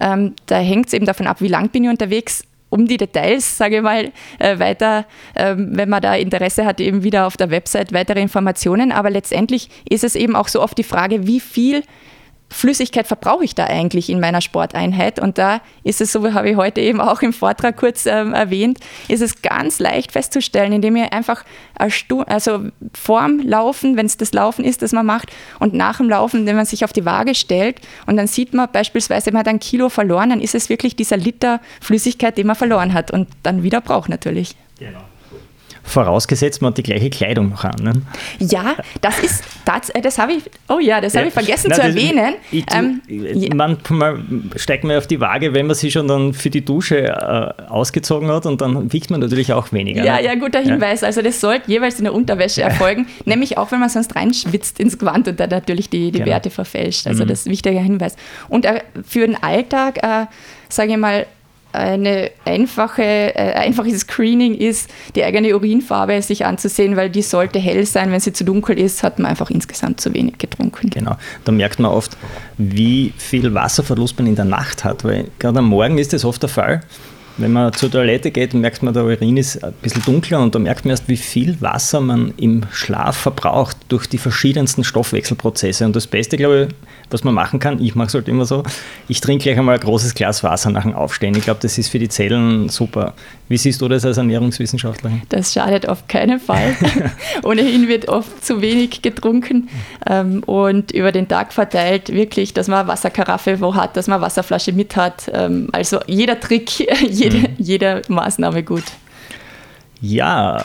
Ähm, 0.00 0.34
da 0.46 0.58
hängt 0.58 0.88
es 0.88 0.92
eben 0.92 1.06
davon 1.06 1.26
ab, 1.26 1.40
wie 1.40 1.48
lang 1.48 1.70
bin 1.70 1.84
ich 1.84 1.90
unterwegs. 1.90 2.44
Um 2.72 2.86
die 2.86 2.98
Details, 2.98 3.58
sage 3.58 3.78
ich 3.78 3.82
mal, 3.82 4.12
äh, 4.38 4.60
weiter, 4.60 5.04
äh, 5.34 5.56
wenn 5.56 5.88
man 5.88 6.00
da 6.00 6.14
Interesse 6.14 6.64
hat, 6.64 6.80
eben 6.80 7.02
wieder 7.02 7.26
auf 7.26 7.36
der 7.36 7.50
Website 7.50 7.92
weitere 7.92 8.20
Informationen. 8.20 8.92
Aber 8.92 9.10
letztendlich 9.10 9.70
ist 9.88 10.04
es 10.04 10.14
eben 10.14 10.36
auch 10.36 10.46
so 10.46 10.62
oft 10.62 10.78
die 10.78 10.84
Frage, 10.84 11.26
wie 11.26 11.40
viel 11.40 11.82
Flüssigkeit 12.50 13.06
verbrauche 13.06 13.44
ich 13.44 13.54
da 13.54 13.64
eigentlich 13.64 14.10
in 14.10 14.20
meiner 14.20 14.40
Sporteinheit? 14.40 15.20
Und 15.20 15.38
da 15.38 15.60
ist 15.84 16.00
es 16.00 16.12
so, 16.12 16.24
wie 16.24 16.32
habe 16.32 16.50
ich 16.50 16.56
heute 16.56 16.80
eben 16.80 17.00
auch 17.00 17.22
im 17.22 17.32
Vortrag 17.32 17.76
kurz 17.76 18.06
ähm, 18.06 18.34
erwähnt, 18.34 18.78
ist 19.08 19.22
es 19.22 19.40
ganz 19.40 19.78
leicht 19.78 20.12
festzustellen, 20.12 20.72
indem 20.72 20.96
ihr 20.96 21.12
einfach 21.12 21.44
also 21.74 22.64
vorm 22.92 23.40
Laufen, 23.40 23.96
wenn 23.96 24.06
es 24.06 24.16
das 24.16 24.32
Laufen 24.32 24.64
ist, 24.64 24.82
das 24.82 24.92
man 24.92 25.06
macht, 25.06 25.30
und 25.60 25.74
nach 25.74 25.98
dem 25.98 26.10
Laufen, 26.10 26.44
wenn 26.46 26.56
man 26.56 26.66
sich 26.66 26.84
auf 26.84 26.92
die 26.92 27.04
Waage 27.04 27.34
stellt 27.34 27.80
und 28.06 28.16
dann 28.16 28.26
sieht 28.26 28.52
man 28.52 28.68
beispielsweise, 28.70 29.30
man 29.30 29.40
hat 29.40 29.48
ein 29.48 29.60
Kilo 29.60 29.88
verloren, 29.88 30.30
dann 30.30 30.40
ist 30.40 30.54
es 30.54 30.68
wirklich 30.68 30.96
dieser 30.96 31.16
Liter 31.16 31.60
Flüssigkeit, 31.80 32.36
den 32.36 32.48
man 32.48 32.56
verloren 32.56 32.92
hat 32.92 33.10
und 33.10 33.28
dann 33.42 33.62
wieder 33.62 33.80
braucht 33.80 34.08
natürlich. 34.08 34.56
Genau. 34.78 35.00
Vorausgesetzt, 35.90 36.62
man 36.62 36.70
hat 36.70 36.78
die 36.78 36.82
gleiche 36.82 37.10
Kleidung 37.10 37.50
noch 37.50 37.64
an. 37.64 37.74
Ne? 37.82 37.92
Ja, 38.38 38.76
das 39.00 39.18
ist, 39.18 39.44
das, 39.64 39.90
äh, 39.90 40.00
das 40.00 40.18
habe 40.18 40.32
ich, 40.32 40.44
oh 40.68 40.78
ja, 40.78 41.00
das 41.00 41.16
habe 41.16 41.26
ich 41.26 41.34
vergessen 41.34 41.70
Nein, 41.70 41.80
zu 41.80 41.86
das, 41.86 41.94
erwähnen. 41.94 42.34
Ich, 42.52 42.64
ähm, 42.72 43.02
ja. 43.08 43.54
Manchmal 43.54 44.20
steigt 44.56 44.84
man 44.84 44.96
auf 44.96 45.06
die 45.06 45.20
Waage, 45.20 45.52
wenn 45.52 45.66
man 45.66 45.74
sie 45.74 45.90
schon 45.90 46.06
dann 46.06 46.32
für 46.32 46.48
die 46.48 46.64
Dusche 46.64 47.08
äh, 47.08 47.62
ausgezogen 47.68 48.28
hat 48.28 48.46
und 48.46 48.60
dann 48.60 48.92
wiegt 48.92 49.10
man 49.10 49.20
natürlich 49.20 49.52
auch 49.52 49.72
weniger. 49.72 50.04
Ja, 50.04 50.16
ne? 50.16 50.24
ja, 50.24 50.34
guter 50.36 50.60
Hinweis. 50.60 51.00
Ja. 51.00 51.08
Also 51.08 51.22
das 51.22 51.40
sollte 51.40 51.70
jeweils 51.70 51.98
in 51.98 52.04
der 52.04 52.14
Unterwäsche 52.14 52.62
erfolgen, 52.62 53.06
nämlich 53.24 53.58
auch, 53.58 53.72
wenn 53.72 53.80
man 53.80 53.88
sonst 53.88 54.14
reinschwitzt 54.14 54.78
ins 54.78 54.96
Gewand 54.96 55.26
und 55.26 55.40
da 55.40 55.48
natürlich 55.48 55.90
die, 55.90 56.12
die 56.12 56.18
genau. 56.18 56.30
Werte 56.30 56.50
verfälscht. 56.50 57.06
Also 57.06 57.24
mhm. 57.24 57.28
das 57.28 57.40
ist 57.40 57.46
ein 57.46 57.50
wichtiger 57.50 57.80
Hinweis. 57.80 58.14
Und 58.48 58.64
äh, 58.64 58.82
für 59.04 59.26
den 59.26 59.42
Alltag, 59.42 59.98
äh, 60.02 60.26
sage 60.68 60.92
ich 60.92 60.96
mal, 60.96 61.26
eine 61.72 62.30
einfache, 62.44 63.02
äh, 63.02 63.52
einfaches 63.54 64.00
Screening 64.00 64.54
ist, 64.54 64.90
die 65.14 65.24
eigene 65.24 65.54
Urinfarbe 65.54 66.20
sich 66.22 66.44
anzusehen, 66.44 66.96
weil 66.96 67.10
die 67.10 67.22
sollte 67.22 67.58
hell 67.58 67.84
sein. 67.86 68.10
Wenn 68.12 68.20
sie 68.20 68.32
zu 68.32 68.44
dunkel 68.44 68.78
ist, 68.78 69.02
hat 69.02 69.18
man 69.18 69.30
einfach 69.30 69.50
insgesamt 69.50 70.00
zu 70.00 70.12
wenig 70.14 70.38
getrunken. 70.38 70.90
Genau. 70.90 71.16
Da 71.44 71.52
merkt 71.52 71.78
man 71.78 71.90
oft, 71.90 72.16
wie 72.58 73.12
viel 73.16 73.54
Wasserverlust 73.54 74.18
man 74.18 74.26
in 74.26 74.36
der 74.36 74.44
Nacht 74.44 74.84
hat, 74.84 75.04
weil 75.04 75.28
gerade 75.38 75.58
am 75.60 75.66
Morgen 75.66 75.98
ist 75.98 76.12
das 76.12 76.24
oft 76.24 76.42
der 76.42 76.48
Fall. 76.48 76.80
Wenn 77.36 77.52
man 77.52 77.72
zur 77.72 77.90
Toilette 77.90 78.30
geht, 78.30 78.52
merkt 78.52 78.82
man, 78.82 78.92
der 78.92 79.04
Urin 79.04 79.36
ist 79.36 79.64
ein 79.64 79.72
bisschen 79.80 80.02
dunkler 80.02 80.42
und 80.42 80.54
da 80.54 80.58
merkt 80.58 80.84
man 80.84 80.90
erst, 80.90 81.08
wie 81.08 81.16
viel 81.16 81.60
Wasser 81.60 82.00
man 82.00 82.34
im 82.36 82.64
Schlaf 82.70 83.16
verbraucht 83.16 83.76
durch 83.90 84.06
die 84.06 84.18
verschiedensten 84.18 84.84
Stoffwechselprozesse. 84.84 85.84
Und 85.84 85.96
das 85.96 86.06
Beste, 86.06 86.36
glaube 86.36 86.68
ich, 86.68 86.74
was 87.10 87.24
man 87.24 87.34
machen 87.34 87.58
kann, 87.58 87.82
ich 87.82 87.94
mache 87.94 88.08
es 88.08 88.14
halt 88.14 88.28
immer 88.28 88.44
so, 88.44 88.62
ich 89.08 89.20
trinke 89.20 89.44
gleich 89.44 89.58
einmal 89.58 89.74
ein 89.74 89.80
großes 89.80 90.14
Glas 90.14 90.42
Wasser 90.44 90.70
nach 90.70 90.82
dem 90.82 90.94
Aufstehen. 90.94 91.34
Ich 91.34 91.44
glaube, 91.44 91.60
das 91.60 91.76
ist 91.76 91.88
für 91.88 91.98
die 91.98 92.08
Zellen 92.08 92.68
super. 92.68 93.14
Wie 93.48 93.56
siehst 93.56 93.80
du 93.80 93.88
das 93.88 94.04
als 94.04 94.16
Ernährungswissenschaftlerin? 94.16 95.22
Das 95.28 95.52
schadet 95.52 95.88
auf 95.88 96.06
keinen 96.06 96.38
Fall. 96.38 96.76
Ohnehin 97.42 97.88
wird 97.88 98.08
oft 98.08 98.44
zu 98.44 98.62
wenig 98.62 99.02
getrunken 99.02 99.68
ähm, 100.08 100.44
und 100.44 100.92
über 100.92 101.10
den 101.10 101.26
Tag 101.26 101.52
verteilt 101.52 102.12
wirklich, 102.12 102.54
dass 102.54 102.68
man 102.68 102.86
Wasserkaraffe 102.86 103.60
wo 103.60 103.74
hat, 103.74 103.96
dass 103.96 104.06
man 104.06 104.20
Wasserflasche 104.20 104.72
mit 104.72 104.94
hat. 104.94 105.30
Ähm, 105.34 105.68
also 105.72 105.98
jeder 106.06 106.38
Trick, 106.38 106.78
jede, 107.10 107.38
mhm. 107.38 107.46
jede 107.58 108.02
Maßnahme 108.08 108.62
gut. 108.62 108.84
Ja, 110.00 110.64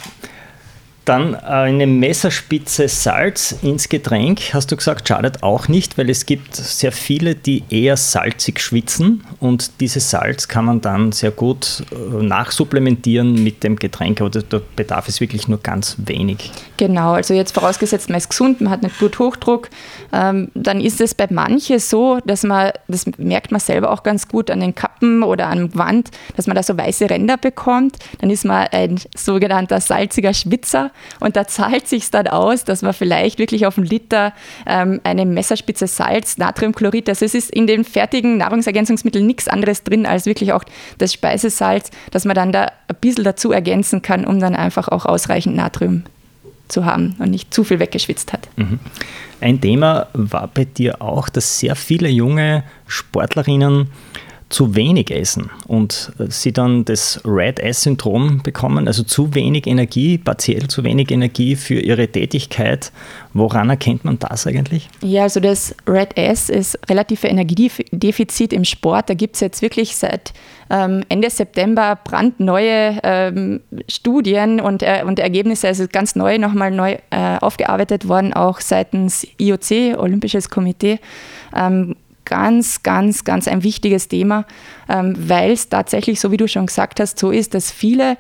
Dann 1.05 1.35
eine 1.35 1.85
Messerspitze 1.85 2.87
Salz 2.87 3.55
ins 3.61 3.89
Getränk, 3.89 4.53
hast 4.53 4.71
du 4.71 4.75
gesagt, 4.75 5.07
schadet 5.07 5.43
auch 5.43 5.67
nicht, 5.67 5.99
weil 5.99 6.09
es 6.09 6.25
gibt 6.25 6.55
sehr 6.55 6.91
viele, 6.91 7.35
die 7.35 7.63
eher 7.69 7.95
salzig 7.95 8.59
schwitzen. 8.59 9.23
Und 9.39 9.79
dieses 9.81 10.09
Salz 10.09 10.47
kann 10.47 10.65
man 10.65 10.81
dann 10.81 11.11
sehr 11.11 11.29
gut 11.29 11.83
äh, 11.91 12.23
nachsupplementieren 12.23 13.43
mit 13.43 13.63
dem 13.63 13.75
Getränk, 13.75 14.19
aber 14.19 14.31
da 14.31 14.59
bedarf 14.75 15.07
es 15.07 15.21
wirklich 15.21 15.47
nur 15.47 15.59
ganz 15.59 15.95
wenig. 15.99 16.51
Genau, 16.77 17.13
also 17.13 17.35
jetzt 17.35 17.53
vorausgesetzt, 17.53 18.09
man 18.09 18.17
ist 18.17 18.29
gesund, 18.29 18.61
man 18.61 18.71
hat 18.71 18.81
nicht 18.81 18.97
Bluthochdruck, 18.97 19.69
ähm, 20.11 20.49
dann 20.55 20.81
ist 20.81 21.01
es 21.01 21.13
bei 21.13 21.27
manchen 21.29 21.77
so, 21.77 22.19
dass 22.25 22.41
man, 22.41 22.71
das 22.87 23.05
merkt 23.17 23.51
man 23.51 23.59
selber 23.59 23.91
auch 23.91 24.01
ganz 24.01 24.27
gut 24.27 24.49
an 24.49 24.59
den 24.59 24.73
Kappen 24.73 25.21
oder 25.21 25.47
an 25.47 25.69
der 25.69 25.75
Wand, 25.75 26.09
dass 26.35 26.47
man 26.47 26.55
da 26.55 26.63
so 26.63 26.75
weiße 26.75 27.11
Ränder 27.11 27.37
bekommt, 27.37 27.97
dann 28.21 28.31
ist 28.31 28.43
man 28.43 28.67
ein 28.71 28.99
sogenannter 29.15 29.79
salziger 29.79 30.33
Schwitzer 30.33 30.89
und 31.19 31.35
da 31.35 31.47
zahlt 31.47 31.87
sich 31.87 32.09
dann 32.11 32.27
aus, 32.27 32.63
dass 32.63 32.81
man 32.81 32.93
vielleicht 32.93 33.39
wirklich 33.39 33.65
auf 33.65 33.77
einen 33.77 33.87
Liter 33.87 34.33
ähm, 34.65 35.01
eine 35.03 35.25
Messerspitze 35.25 35.87
Salz, 35.87 36.37
Natriumchlorid, 36.37 37.09
also 37.09 37.25
es 37.25 37.33
ist 37.33 37.51
in 37.51 37.67
den 37.67 37.83
fertigen 37.83 38.37
Nahrungsergänzungsmitteln 38.37 39.25
nichts 39.25 39.47
anderes 39.47 39.83
drin 39.83 40.05
als 40.05 40.25
wirklich 40.25 40.53
auch 40.53 40.63
das 40.97 41.13
Speisesalz, 41.13 41.91
dass 42.11 42.25
man 42.25 42.35
dann 42.35 42.51
da 42.51 42.71
ein 42.87 42.95
bisschen 43.01 43.23
dazu 43.23 43.51
ergänzen 43.51 44.01
kann, 44.01 44.25
um 44.25 44.39
dann 44.39 44.55
einfach 44.55 44.87
auch 44.87 45.05
ausreichend 45.05 45.55
Natrium 45.55 46.03
zu 46.67 46.85
haben 46.85 47.15
und 47.19 47.29
nicht 47.29 47.53
zu 47.53 47.63
viel 47.63 47.79
weggeschwitzt 47.79 48.33
hat. 48.33 48.47
Mhm. 48.55 48.79
Ein 49.41 49.61
Thema 49.61 50.07
war 50.13 50.47
bei 50.47 50.65
dir 50.65 51.01
auch, 51.01 51.29
dass 51.29 51.59
sehr 51.59 51.75
viele 51.75 52.09
junge 52.09 52.63
Sportlerinnen 52.87 53.89
zu 54.49 54.75
wenig 54.75 55.09
essen 55.09 55.49
und 55.67 56.11
äh, 56.19 56.25
sie 56.29 56.53
dann 56.53 56.85
das 56.85 57.19
Red 57.25 57.59
S-Syndrom 57.59 58.43
bekommen, 58.43 58.87
also 58.87 59.01
zu 59.01 59.33
wenig 59.33 59.65
Energie, 59.65 60.19
partiell 60.19 60.67
zu 60.67 60.83
wenig 60.83 61.09
Energie 61.09 61.55
für 61.55 61.79
ihre 61.79 62.07
Tätigkeit. 62.07 62.91
Woran 63.33 63.69
erkennt 63.69 64.05
man 64.05 64.19
das 64.19 64.45
eigentlich? 64.45 64.87
Ja, 65.01 65.23
also 65.23 65.39
das 65.39 65.75
Red 65.87 66.15
S 66.15 66.49
ist 66.49 66.77
relative 66.87 67.27
Energiedefizit 67.27 68.53
im 68.53 68.65
Sport. 68.65 69.09
Da 69.09 69.15
gibt 69.15 69.35
es 69.35 69.41
jetzt 69.41 69.61
wirklich 69.63 69.95
seit 69.95 70.33
ähm, 70.69 71.03
Ende 71.09 71.29
September 71.29 71.97
brandneue 72.03 72.99
ähm, 73.03 73.61
Studien 73.89 74.61
und, 74.61 74.83
äh, 74.83 75.03
und 75.05 75.19
Ergebnisse, 75.19 75.67
also 75.67 75.85
ganz 75.91 76.15
neu, 76.15 76.37
nochmal 76.37 76.69
neu 76.69 76.97
äh, 77.09 77.37
aufgearbeitet 77.41 78.07
worden, 78.07 78.33
auch 78.33 78.61
seitens 78.61 79.27
IOC, 79.39 79.97
Olympisches 79.97 80.49
Komitee. 80.49 80.99
Ähm, 81.55 81.95
ganz, 82.25 82.83
ganz, 82.83 83.23
ganz 83.23 83.47
ein 83.47 83.63
wichtiges 83.63 84.07
Thema, 84.07 84.45
ähm, 84.89 85.15
weil 85.17 85.51
es 85.51 85.69
tatsächlich, 85.69 86.19
so 86.19 86.31
wie 86.31 86.37
du 86.37 86.47
schon 86.47 86.65
gesagt 86.65 86.99
hast, 86.99 87.17
so 87.19 87.31
ist, 87.31 87.53
dass 87.53 87.71
viele 87.71 88.17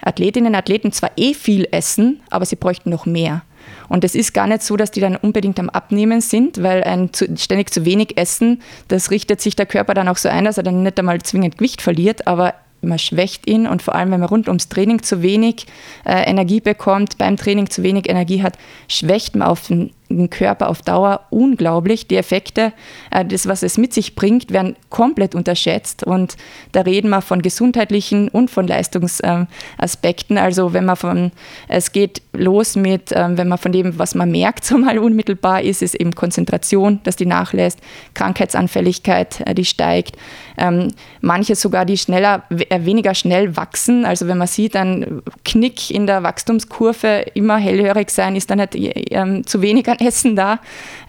Athletinnen 0.00 0.52
und 0.52 0.54
Athleten 0.54 0.92
zwar 0.92 1.10
eh 1.16 1.34
viel 1.34 1.66
essen, 1.70 2.20
aber 2.30 2.44
sie 2.44 2.56
bräuchten 2.56 2.90
noch 2.90 3.06
mehr. 3.06 3.42
Und 3.88 4.04
es 4.04 4.14
ist 4.14 4.32
gar 4.32 4.46
nicht 4.46 4.62
so, 4.62 4.76
dass 4.76 4.90
die 4.90 5.00
dann 5.00 5.16
unbedingt 5.16 5.58
am 5.58 5.70
Abnehmen 5.70 6.20
sind, 6.20 6.62
weil 6.62 6.84
ein 6.84 7.12
zu, 7.12 7.26
ständig 7.36 7.72
zu 7.72 7.84
wenig 7.84 8.16
Essen, 8.16 8.62
das 8.88 9.10
richtet 9.10 9.40
sich 9.40 9.56
der 9.56 9.66
Körper 9.66 9.94
dann 9.94 10.08
auch 10.08 10.16
so 10.16 10.28
ein, 10.28 10.44
dass 10.44 10.58
er 10.58 10.62
dann 10.62 10.82
nicht 10.82 10.98
einmal 10.98 11.20
zwingend 11.22 11.58
Gewicht 11.58 11.82
verliert, 11.82 12.26
aber 12.26 12.54
man 12.82 12.98
schwächt 12.98 13.48
ihn 13.48 13.66
und 13.66 13.82
vor 13.82 13.94
allem, 13.94 14.10
wenn 14.10 14.20
man 14.20 14.28
rund 14.28 14.48
ums 14.48 14.68
Training 14.68 15.02
zu 15.02 15.22
wenig 15.22 15.66
äh, 16.04 16.28
Energie 16.28 16.60
bekommt, 16.60 17.18
beim 17.18 17.36
Training 17.36 17.70
zu 17.70 17.82
wenig 17.82 18.08
Energie 18.08 18.42
hat, 18.42 18.58
schwächt 18.88 19.34
man 19.34 19.48
auf 19.48 19.66
den 19.66 19.76
den 19.76 19.95
Körper 20.30 20.68
auf 20.68 20.82
Dauer 20.82 21.22
unglaublich. 21.30 22.06
Die 22.06 22.16
Effekte, 22.16 22.72
äh, 23.10 23.24
das, 23.24 23.46
was 23.46 23.62
es 23.62 23.78
mit 23.78 23.92
sich 23.92 24.14
bringt, 24.14 24.52
werden 24.52 24.76
komplett 24.90 25.34
unterschätzt. 25.34 26.04
Und 26.04 26.36
da 26.72 26.82
reden 26.82 27.08
wir 27.10 27.20
von 27.20 27.42
gesundheitlichen 27.42 28.28
und 28.28 28.50
von 28.50 28.66
Leistungsaspekten. 28.66 30.38
Also 30.38 30.72
wenn 30.72 30.84
man 30.84 30.96
von, 30.96 31.32
es 31.68 31.92
geht 31.92 32.22
los 32.32 32.76
mit, 32.76 33.10
ähm, 33.12 33.36
wenn 33.36 33.48
man 33.48 33.58
von 33.58 33.72
dem, 33.72 33.98
was 33.98 34.14
man 34.14 34.30
merkt, 34.30 34.64
so 34.66 34.78
mal 34.78 34.98
unmittelbar 34.98 35.62
ist, 35.62 35.82
ist 35.82 35.94
eben 35.94 36.14
Konzentration, 36.14 37.00
dass 37.02 37.16
die 37.16 37.26
nachlässt, 37.26 37.80
Krankheitsanfälligkeit, 38.14 39.40
äh, 39.46 39.54
die 39.54 39.64
steigt. 39.64 40.16
Ähm, 40.58 40.88
manche 41.20 41.54
sogar, 41.54 41.84
die 41.84 41.98
schneller, 41.98 42.44
äh, 42.50 42.84
weniger 42.84 43.14
schnell 43.14 43.56
wachsen. 43.56 44.04
Also 44.04 44.28
wenn 44.28 44.38
man 44.38 44.46
sieht, 44.46 44.76
ein 44.76 45.22
Knick 45.44 45.90
in 45.90 46.06
der 46.06 46.22
Wachstumskurve 46.22 47.26
immer 47.34 47.58
hellhörig 47.58 48.10
sein, 48.10 48.36
ist 48.36 48.50
dann 48.50 48.60
halt 48.60 48.74
ähm, 48.76 49.46
zu 49.46 49.62
wenig 49.62 49.86
Essen 50.00 50.36
da. 50.36 50.60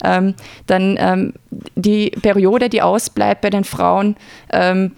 Ähm, 0.04 0.34
dann 0.66 0.96
ähm, 0.98 1.34
die 1.74 2.10
Periode, 2.10 2.68
die 2.68 2.82
ausbleibt 2.82 3.40
bei 3.40 3.50
den 3.50 3.64
Frauen, 3.64 4.16
ähm, 4.52 4.92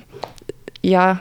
ja, 0.83 1.21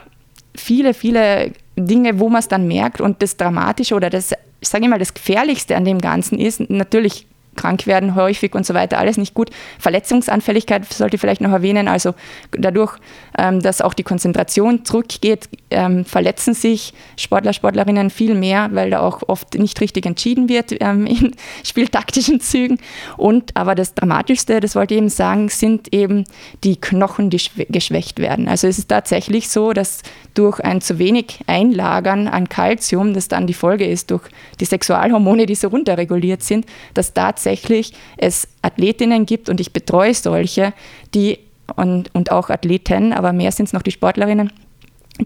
viele, 0.55 0.93
viele 0.93 1.51
Dinge, 1.75 2.19
wo 2.19 2.29
man 2.29 2.39
es 2.39 2.47
dann 2.47 2.67
merkt 2.67 3.01
und 3.01 3.21
das 3.21 3.37
Dramatische 3.37 3.95
oder 3.95 4.09
das, 4.09 4.33
sage 4.61 4.83
ich 4.83 4.89
mal, 4.89 4.99
das 4.99 5.13
Gefährlichste 5.13 5.75
an 5.75 5.85
dem 5.85 5.99
Ganzen 5.99 6.39
ist, 6.39 6.69
natürlich 6.69 7.25
krank 7.55 7.87
werden 7.87 8.15
häufig 8.15 8.55
und 8.55 8.65
so 8.65 8.73
weiter, 8.73 8.97
alles 8.97 9.17
nicht 9.17 9.33
gut. 9.33 9.49
Verletzungsanfälligkeit 9.79 10.91
sollte 10.91 11.15
ich 11.15 11.21
vielleicht 11.21 11.41
noch 11.41 11.51
erwähnen, 11.51 11.87
also 11.87 12.13
dadurch, 12.51 12.97
ähm, 13.37 13.61
dass 13.61 13.81
auch 13.81 13.93
die 13.93 14.03
Konzentration 14.03 14.85
zurückgeht, 14.85 15.49
ähm, 15.71 16.05
verletzen 16.05 16.53
sich 16.53 16.93
Sportler, 17.17 17.53
Sportlerinnen 17.53 18.09
viel 18.09 18.35
mehr, 18.35 18.69
weil 18.73 18.89
da 18.89 19.01
auch 19.01 19.21
oft 19.27 19.55
nicht 19.55 19.79
richtig 19.81 20.05
entschieden 20.05 20.49
wird 20.49 20.75
ähm, 20.79 21.05
in 21.05 21.35
spieltaktischen 21.63 22.39
Zügen. 22.39 22.79
Und 23.17 23.55
aber 23.55 23.75
das 23.75 23.93
Dramatischste, 23.93 24.59
das 24.59 24.75
wollte 24.75 24.93
ich 24.93 24.99
eben 24.99 25.09
sagen, 25.09 25.49
sind 25.49 25.93
eben 25.93 26.23
die 26.63 26.79
Knochen, 26.79 27.29
die 27.29 27.39
geschwächt 27.69 28.19
werden. 28.19 28.47
Also 28.47 28.67
es 28.67 28.79
ist 28.79 28.89
tatsächlich 28.89 29.49
so, 29.49 29.73
dass 29.73 30.01
durch 30.33 30.59
ein 30.59 30.81
zu 30.81 30.99
wenig 30.99 31.39
Einlagern 31.47 32.27
an 32.27 32.49
Kalzium, 32.49 33.13
das 33.13 33.27
dann 33.27 33.47
die 33.47 33.53
Folge 33.53 33.85
ist 33.85 34.11
durch 34.11 34.23
die 34.59 34.65
Sexualhormone, 34.65 35.45
die 35.45 35.55
so 35.55 35.67
runterreguliert 35.67 36.43
sind, 36.43 36.65
dass 36.93 37.13
tatsächlich 37.39 37.93
es 38.17 38.47
Athletinnen 38.61 39.25
gibt 39.25 39.49
und 39.49 39.61
ich 39.61 39.71
betreue 39.71 40.13
solche, 40.13 40.73
die 41.13 41.39
und, 41.75 42.13
und 42.13 42.31
auch 42.31 42.49
Athleten, 42.49 43.13
aber 43.13 43.31
mehr 43.31 43.51
sind 43.51 43.67
es 43.67 43.73
noch 43.73 43.81
die 43.81 43.91
Sportlerinnen, 43.91 44.51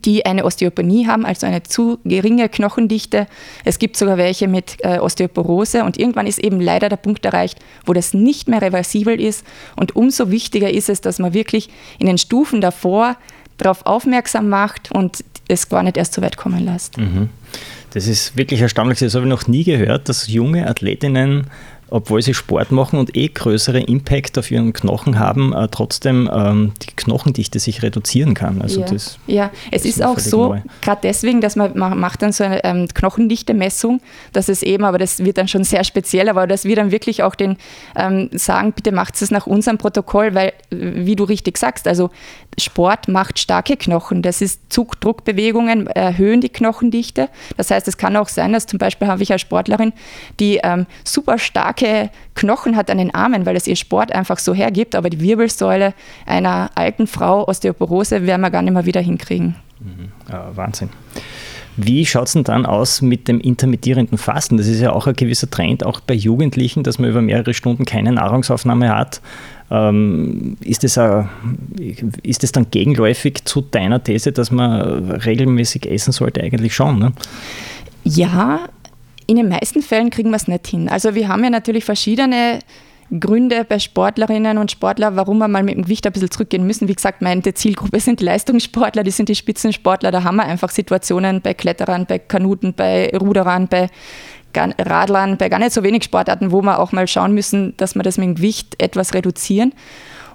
die 0.06 0.26
eine 0.26 0.44
Osteopenie 0.44 1.08
haben, 1.08 1.26
also 1.26 1.48
eine 1.48 1.64
zu 1.64 2.00
geringe 2.04 2.50
Knochendichte. 2.50 3.28
Es 3.64 3.80
gibt 3.80 3.96
sogar 3.96 4.18
welche 4.18 4.48
mit 4.48 4.78
äh, 4.80 5.00
Osteoporose 5.00 5.84
und 5.84 5.98
irgendwann 5.98 6.28
ist 6.28 6.40
eben 6.40 6.60
leider 6.60 6.90
der 6.90 6.98
Punkt 6.98 7.26
erreicht, 7.26 7.60
wo 7.86 7.94
das 7.94 8.14
nicht 8.14 8.48
mehr 8.48 8.62
reversibel 8.62 9.20
ist. 9.20 9.46
Und 9.76 9.96
umso 9.96 10.30
wichtiger 10.30 10.70
ist 10.70 10.90
es, 10.90 11.02
dass 11.02 11.20
man 11.20 11.34
wirklich 11.34 11.70
in 12.00 12.08
den 12.08 12.18
Stufen 12.18 12.62
davor 12.62 13.16
darauf 13.58 13.86
aufmerksam 13.86 14.50
macht 14.50 14.92
und 14.92 15.24
es 15.48 15.70
gar 15.70 15.84
nicht 15.84 15.98
erst 15.98 16.14
so 16.14 16.22
weit 16.22 16.38
kommen 16.38 16.66
lässt. 16.66 16.98
Mhm. 16.98 17.30
Das 17.94 18.08
ist 18.08 18.36
wirklich 18.36 18.60
erstaunlich. 18.60 19.00
Das 19.00 19.14
habe 19.14 19.26
ich 19.26 19.30
noch 19.30 19.48
nie 19.48 19.64
gehört, 19.64 20.10
dass 20.10 20.28
junge 20.28 20.68
Athletinnen 20.68 21.48
obwohl 21.94 22.24
sie 22.24 22.34
Sport 22.34 22.72
machen 22.72 22.98
und 22.98 23.16
eh 23.16 23.28
größere 23.28 23.80
Impact 23.80 24.40
auf 24.40 24.50
ihren 24.50 24.74
Knochen 24.74 25.20
haben, 25.20 25.54
äh, 25.54 25.68
trotzdem 25.70 26.28
ähm, 26.34 26.74
die 26.82 26.96
Knochendichte 26.96 27.60
sich 27.60 27.84
reduzieren 27.84 28.34
kann. 28.34 28.64
Also 28.64 28.82
ja. 28.82 28.88
Das, 28.88 29.20
ja, 29.28 29.52
es 29.70 29.86
ist, 29.86 29.98
ist 29.98 30.04
auch 30.04 30.18
so, 30.18 30.56
gerade 30.82 31.02
deswegen, 31.04 31.40
dass 31.40 31.56
man, 31.56 31.78
man 31.78 32.00
macht 32.00 32.24
dann 32.24 32.32
so 32.32 32.44
eine 32.44 32.64
ähm, 32.64 32.88
Knochendichte-Messung, 32.92 34.02
dass 34.32 34.50
es 34.50 34.64
eben, 34.64 34.86
aber 34.86 34.98
das 34.98 35.24
wird 35.24 35.38
dann 35.38 35.48
schon 35.48 35.64
sehr 35.64 35.84
speziell, 35.84 36.30
aber 36.30 36.48
dass 36.48 36.66
wir 36.66 36.76
dann 36.76 36.90
wirklich 36.90 37.22
auch 37.22 37.36
den 37.36 37.58
ähm, 37.96 38.30
sagen, 38.34 38.74
bitte 38.74 38.92
macht 38.92 39.22
es 39.22 39.30
nach 39.30 39.46
unserem 39.46 39.78
Protokoll, 39.78 40.34
weil, 40.34 40.54
wie 40.72 41.16
du 41.16 41.26
richtig 41.26 41.60
sagst, 41.60 41.88
also 41.88 42.10
Sport 42.58 43.08
macht 43.08 43.38
starke 43.38 43.78
Knochen. 43.78 44.24
Das 44.24 44.42
ist 44.42 44.74
Zugdruckbewegungen, 44.74 45.88
erhöhen 45.88 46.42
die 46.42 46.50
Knochendichte. 46.50 47.30
Das 47.58 47.70
heißt, 47.70 47.88
es 47.88 47.98
kann 47.98 48.16
auch 48.16 48.30
sein, 48.30 48.54
dass 48.54 48.66
zum 48.66 48.80
Beispiel 48.80 49.08
habe 49.08 49.22
ich 49.22 49.32
als 49.32 49.42
Sportlerin, 49.42 49.94
die 50.40 50.60
ähm, 50.64 50.88
super 51.04 51.38
starke 51.38 51.83
Knochen 52.36 52.76
hat 52.76 52.90
an 52.90 52.98
den 52.98 53.14
Armen, 53.14 53.46
weil 53.46 53.56
es 53.56 53.68
ihr 53.68 53.76
Sport 53.76 54.12
einfach 54.12 54.40
so 54.40 54.54
hergibt, 54.54 54.96
aber 54.96 55.10
die 55.10 55.20
Wirbelsäule 55.20 55.94
einer 56.26 56.70
alten 56.76 57.08
Frau, 57.08 57.48
Osteoporose, 57.48 58.26
werden 58.26 58.42
wir 58.42 58.52
gar 58.52 58.62
nicht 58.62 58.74
mehr 58.74 58.86
wieder 58.86 59.02
hinkriegen. 59.02 59.56
Mhm. 59.80 60.12
Ja, 60.30 60.52
Wahnsinn. 60.56 60.90
Wie 61.76 62.06
schaut 62.06 62.28
es 62.28 62.34
denn 62.34 62.44
dann 62.44 62.66
aus 62.66 63.02
mit 63.02 63.28
dem 63.28 63.40
intermittierenden 63.40 64.18
Fasten? 64.18 64.58
Das 64.58 64.68
ist 64.68 64.80
ja 64.80 64.92
auch 64.92 65.08
ein 65.08 65.16
gewisser 65.16 65.50
Trend, 65.50 65.84
auch 65.84 66.00
bei 66.02 66.14
Jugendlichen, 66.14 66.84
dass 66.84 67.00
man 67.00 67.10
über 67.10 67.22
mehrere 67.22 67.54
Stunden 67.54 67.86
keine 67.86 68.12
Nahrungsaufnahme 68.12 68.96
hat. 68.96 69.22
Ähm, 69.72 70.56
ist, 70.60 70.84
das 70.84 71.00
a, 71.00 71.30
ist 72.22 72.44
das 72.44 72.52
dann 72.52 72.70
gegenläufig 72.70 73.44
zu 73.46 73.62
deiner 73.62 74.04
These, 74.04 74.32
dass 74.32 74.52
man 74.52 75.12
regelmäßig 75.12 75.90
essen 75.90 76.12
sollte? 76.12 76.42
Eigentlich 76.42 76.76
schon, 76.76 77.00
ne? 77.00 77.14
Ja, 78.04 78.60
in 79.28 79.38
den 79.38 79.50
meisten 79.50 79.82
Fällen 79.82 80.10
kriegen 80.10 80.30
wir 80.30 80.38
es 80.38 80.48
nicht 80.48 80.68
hin. 80.68 80.90
Also 80.90 81.16
wir 81.16 81.28
haben 81.28 81.44
ja 81.44 81.50
natürlich 81.50 81.86
verschiedene 81.86 82.60
Gründe 83.20 83.64
bei 83.64 83.80
Sportlerinnen 83.80 84.58
und 84.58 84.72
Sportlern, 84.72 85.16
warum 85.16 85.38
wir 85.38 85.48
mal 85.48 85.64
mit 85.64 85.76
dem 85.76 85.84
Gewicht 85.84 86.06
ein 86.06 86.14
bisschen 86.14 86.32
zurückgehen 86.32 86.66
müssen. 86.66 86.88
Wie 86.88 86.96
gesagt, 86.96 87.22
meine 87.22 87.42
Zielgruppe 87.42 88.00
sind 88.00 88.20
die 88.20 88.26
Leistungssportler, 88.26 89.04
die 89.04 89.12
sind 89.12 89.30
die 89.30 89.36
Spitzensportler. 89.36 90.12
Da 90.12 90.24
haben 90.24 90.38
wir 90.38 90.46
einfach 90.46 90.70
Situationen 90.70 91.42
bei 91.42 91.54
Kletterern, 91.54 92.06
bei 92.06 92.20
Kanuten, 92.20 92.74
bei 92.74 93.12
Ruderern, 93.16 93.68
bei 93.68 93.90
Radlern, 94.56 95.38
bei 95.38 95.50
gar 95.50 95.60
nicht 95.60 95.74
so 95.74 95.84
wenig 95.84 96.04
Sportarten, 96.04 96.52
wo 96.52 96.62
wir 96.62 96.80
auch 96.80 96.92
mal 96.92 97.08
schauen 97.08 97.34
müssen, 97.34 97.76
dass 97.78 97.96
wir 97.96 98.04
das 98.04 98.18
mit 98.18 98.28
dem 98.28 98.36
Gewicht 98.36 98.82
etwas 98.82 99.14
reduzieren. 99.14 99.74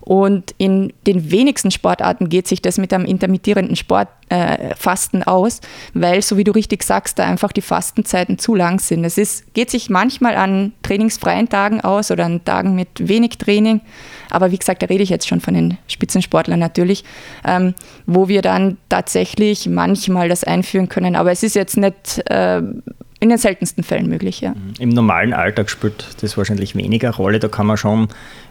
Und 0.09 0.55
in 0.57 0.95
den 1.07 1.31
wenigsten 1.31 1.71
Sportarten 1.71 2.31
geht 2.31 2.49
sich 2.49 2.63
das 2.63 2.79
mit 2.79 2.95
einem 2.95 3.05
intermittierenden 3.05 3.77
Sport, 3.77 4.09
äh, 4.31 4.75
Fasten 4.75 5.23
aus, 5.23 5.61
weil, 5.93 6.23
so 6.23 6.39
wie 6.39 6.45
du 6.45 6.53
richtig 6.53 6.83
sagst, 6.83 7.19
da 7.19 7.27
einfach 7.27 7.53
die 7.53 7.61
Fastenzeiten 7.61 8.39
zu 8.39 8.55
lang 8.55 8.81
sind. 8.81 9.05
Es 9.05 9.19
ist, 9.19 9.53
geht 9.53 9.69
sich 9.69 9.91
manchmal 9.91 10.37
an 10.37 10.73
trainingsfreien 10.83 11.51
Tagen 11.51 11.83
aus 11.83 12.11
oder 12.11 12.25
an 12.25 12.43
Tagen 12.43 12.75
mit 12.75 12.89
wenig 13.07 13.37
Training. 13.37 13.83
Aber 14.31 14.51
wie 14.51 14.57
gesagt, 14.57 14.81
da 14.81 14.87
rede 14.87 15.03
ich 15.03 15.11
jetzt 15.11 15.29
schon 15.29 15.41
von 15.43 15.53
den 15.53 15.77
Spitzensportlern 15.89 16.59
natürlich, 16.59 17.05
ähm, 17.45 17.75
wo 18.07 18.29
wir 18.29 18.41
dann 18.41 18.79
tatsächlich 18.89 19.69
manchmal 19.69 20.31
das 20.31 20.43
einführen 20.43 20.89
können. 20.89 21.17
Aber 21.17 21.33
es 21.33 21.43
ist 21.43 21.55
jetzt 21.55 21.77
nicht 21.77 22.23
äh, 22.31 22.63
in 23.21 23.29
den 23.29 23.39
seltensten 23.39 23.83
Fällen 23.83 24.09
möglich, 24.09 24.41
ja. 24.41 24.55
Im 24.79 24.91
normalen 24.91 25.35
Alltag 25.35 25.69
spielt 25.71 26.23
das 26.23 26.37
wahrscheinlich 26.37 26.77
weniger 26.77 27.11
Rolle. 27.11 27.41
Da 27.41 27.49
kann 27.49 27.67
man 27.67 27.77
schon 27.77 28.09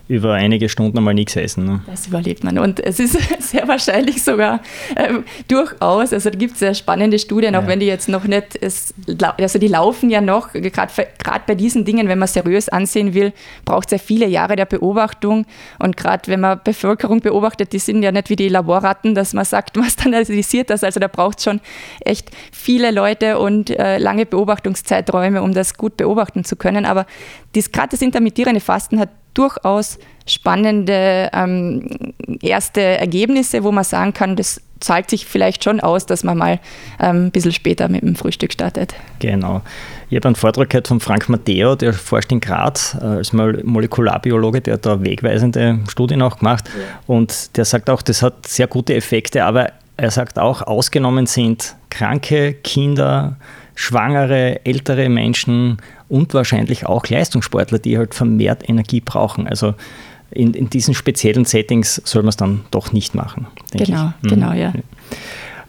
über 0.07 0.33
einige 0.33 0.69
Stunden 0.69 0.97
einmal 0.97 1.13
nichts 1.13 1.35
essen. 1.35 1.65
Ne? 1.65 1.81
Das 1.87 2.07
überlebt 2.07 2.43
man. 2.43 2.57
Und 2.57 2.79
es 2.79 2.99
ist 2.99 3.17
sehr 3.39 3.67
wahrscheinlich 3.67 4.23
sogar 4.23 4.61
ähm, 4.95 5.23
durchaus, 5.47 6.13
also 6.13 6.29
da 6.29 6.37
gibt 6.37 6.53
es 6.53 6.59
sehr 6.59 6.73
spannende 6.73 7.19
Studien, 7.19 7.55
auch 7.55 7.63
ja. 7.63 7.67
wenn 7.67 7.79
die 7.79 7.87
jetzt 7.87 8.07
noch 8.07 8.23
nicht, 8.23 8.57
es, 8.61 8.93
also 9.37 9.59
die 9.59 9.67
laufen 9.67 10.09
ja 10.09 10.21
noch, 10.21 10.53
gerade 10.53 11.43
bei 11.45 11.55
diesen 11.55 11.83
Dingen, 11.83 12.07
wenn 12.07 12.19
man 12.19 12.27
seriös 12.27 12.69
ansehen 12.69 13.13
will, 13.13 13.33
braucht 13.65 13.87
es 13.87 13.91
ja 13.91 13.97
viele 13.97 14.27
Jahre 14.27 14.55
der 14.55 14.65
Beobachtung. 14.65 15.45
Und 15.79 15.97
gerade 15.97 16.27
wenn 16.27 16.39
man 16.39 16.61
Bevölkerung 16.63 17.19
beobachtet, 17.19 17.73
die 17.73 17.79
sind 17.79 18.01
ja 18.01 18.11
nicht 18.11 18.29
wie 18.29 18.35
die 18.35 18.49
Laborratten, 18.49 19.13
dass 19.13 19.33
man 19.33 19.45
sagt, 19.45 19.77
was 19.77 19.93
standardisiert 19.93 20.69
das. 20.69 20.83
Also 20.83 20.99
da 20.99 21.07
braucht 21.07 21.39
es 21.39 21.43
schon 21.43 21.59
echt 21.99 22.31
viele 22.51 22.91
Leute 22.91 23.39
und 23.39 23.69
äh, 23.69 23.97
lange 23.97 24.25
Beobachtungszeiträume, 24.25 25.41
um 25.41 25.53
das 25.53 25.75
gut 25.75 25.97
beobachten 25.97 26.43
zu 26.45 26.55
können. 26.55 26.85
Aber 26.85 27.05
gerade 27.53 27.89
das 27.89 28.01
intermittierende 28.01 28.59
Fasten 28.59 28.99
hat 28.99 29.09
durchaus 29.37 29.99
spannende 30.25 31.29
ähm, 31.33 32.13
erste 32.41 32.81
Ergebnisse, 32.81 33.63
wo 33.63 33.71
man 33.71 33.83
sagen 33.83 34.13
kann, 34.13 34.35
das 34.35 34.61
zahlt 34.79 35.09
sich 35.09 35.25
vielleicht 35.25 35.63
schon 35.63 35.79
aus, 35.79 36.05
dass 36.05 36.23
man 36.23 36.37
mal 36.37 36.59
ähm, 36.99 37.27
ein 37.27 37.31
bisschen 37.31 37.51
später 37.51 37.87
mit 37.89 38.01
dem 38.01 38.15
Frühstück 38.15 38.53
startet. 38.53 38.93
Genau. 39.19 39.61
Ich 40.09 40.15
habe 40.15 40.27
einen 40.27 40.35
Vortrag 40.35 40.69
gehört 40.69 40.87
von 40.87 40.99
Frank 40.99 41.29
Matteo, 41.29 41.75
der 41.75 41.93
forscht 41.93 42.31
in 42.31 42.39
Graz 42.39 42.95
äh, 42.99 43.03
als 43.03 43.33
Molekularbiologe, 43.33 44.61
der 44.61 44.75
hat 44.75 44.85
da 44.85 45.03
wegweisende 45.03 45.79
Studien 45.89 46.21
auch 46.21 46.39
gemacht 46.39 46.65
ja. 46.67 46.99
und 47.07 47.57
der 47.57 47.65
sagt 47.65 47.89
auch, 47.89 48.01
das 48.01 48.21
hat 48.21 48.47
sehr 48.47 48.67
gute 48.67 48.95
Effekte, 48.95 49.43
aber 49.43 49.71
er 49.97 50.11
sagt 50.11 50.37
auch, 50.37 50.61
ausgenommen 50.61 51.25
sind 51.25 51.75
kranke 51.89 52.53
Kinder, 52.53 53.35
schwangere, 53.77 54.65
ältere 54.65 55.07
Menschen 55.07 55.77
und 56.09 56.33
wahrscheinlich 56.33 56.87
auch 56.87 57.07
Leistungssportler, 57.07 57.77
die 57.77 57.97
halt 57.97 58.15
vermehrt 58.15 58.67
Energie 58.67 59.01
brauchen. 59.01 59.47
Also 59.47 59.75
in, 60.31 60.55
in 60.55 60.69
diesen 60.69 60.95
speziellen 60.95 61.45
Settings 61.45 62.01
soll 62.03 62.23
man 62.23 62.29
es 62.29 62.37
dann 62.37 62.61
doch 62.71 62.91
nicht 62.91 63.13
machen. 63.13 63.45
Genau, 63.71 63.83
ich. 63.83 64.23
Mhm. 64.23 64.27
genau, 64.27 64.51
ja. 64.53 64.73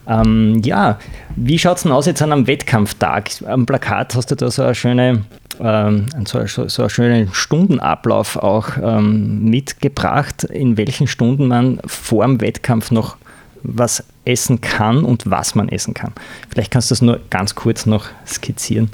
Ähm, 0.07 0.59
ja, 0.65 0.97
wie 1.35 1.59
schaut 1.59 1.77
es 1.77 1.83
denn 1.83 1.91
aus 1.91 2.07
jetzt 2.07 2.21
an 2.23 2.31
einem 2.31 2.47
Wettkampftag? 2.47 3.29
Am 3.45 3.67
Plakat 3.67 4.15
hast 4.15 4.31
du 4.31 4.35
da 4.35 4.49
so 4.49 4.63
eine 4.63 4.73
schöne, 4.73 5.21
ähm, 5.61 6.07
so, 6.25 6.43
so, 6.47 6.81
einen 6.81 6.89
schönen 6.89 7.29
Stundenablauf 7.31 8.37
auch 8.37 8.69
ähm, 8.81 9.43
mitgebracht, 9.45 10.45
in 10.45 10.77
welchen 10.77 11.05
Stunden 11.05 11.47
man 11.47 11.79
vor 11.85 12.25
dem 12.25 12.41
Wettkampf 12.41 12.89
noch 12.89 13.17
was 13.61 14.03
essen 14.25 14.61
kann 14.61 15.03
und 15.03 15.29
was 15.29 15.55
man 15.55 15.69
essen 15.69 15.93
kann. 15.93 16.13
Vielleicht 16.49 16.71
kannst 16.71 16.91
du 16.91 16.93
das 16.93 17.01
nur 17.01 17.19
ganz 17.29 17.55
kurz 17.55 17.85
noch 17.85 18.07
skizzieren. 18.27 18.89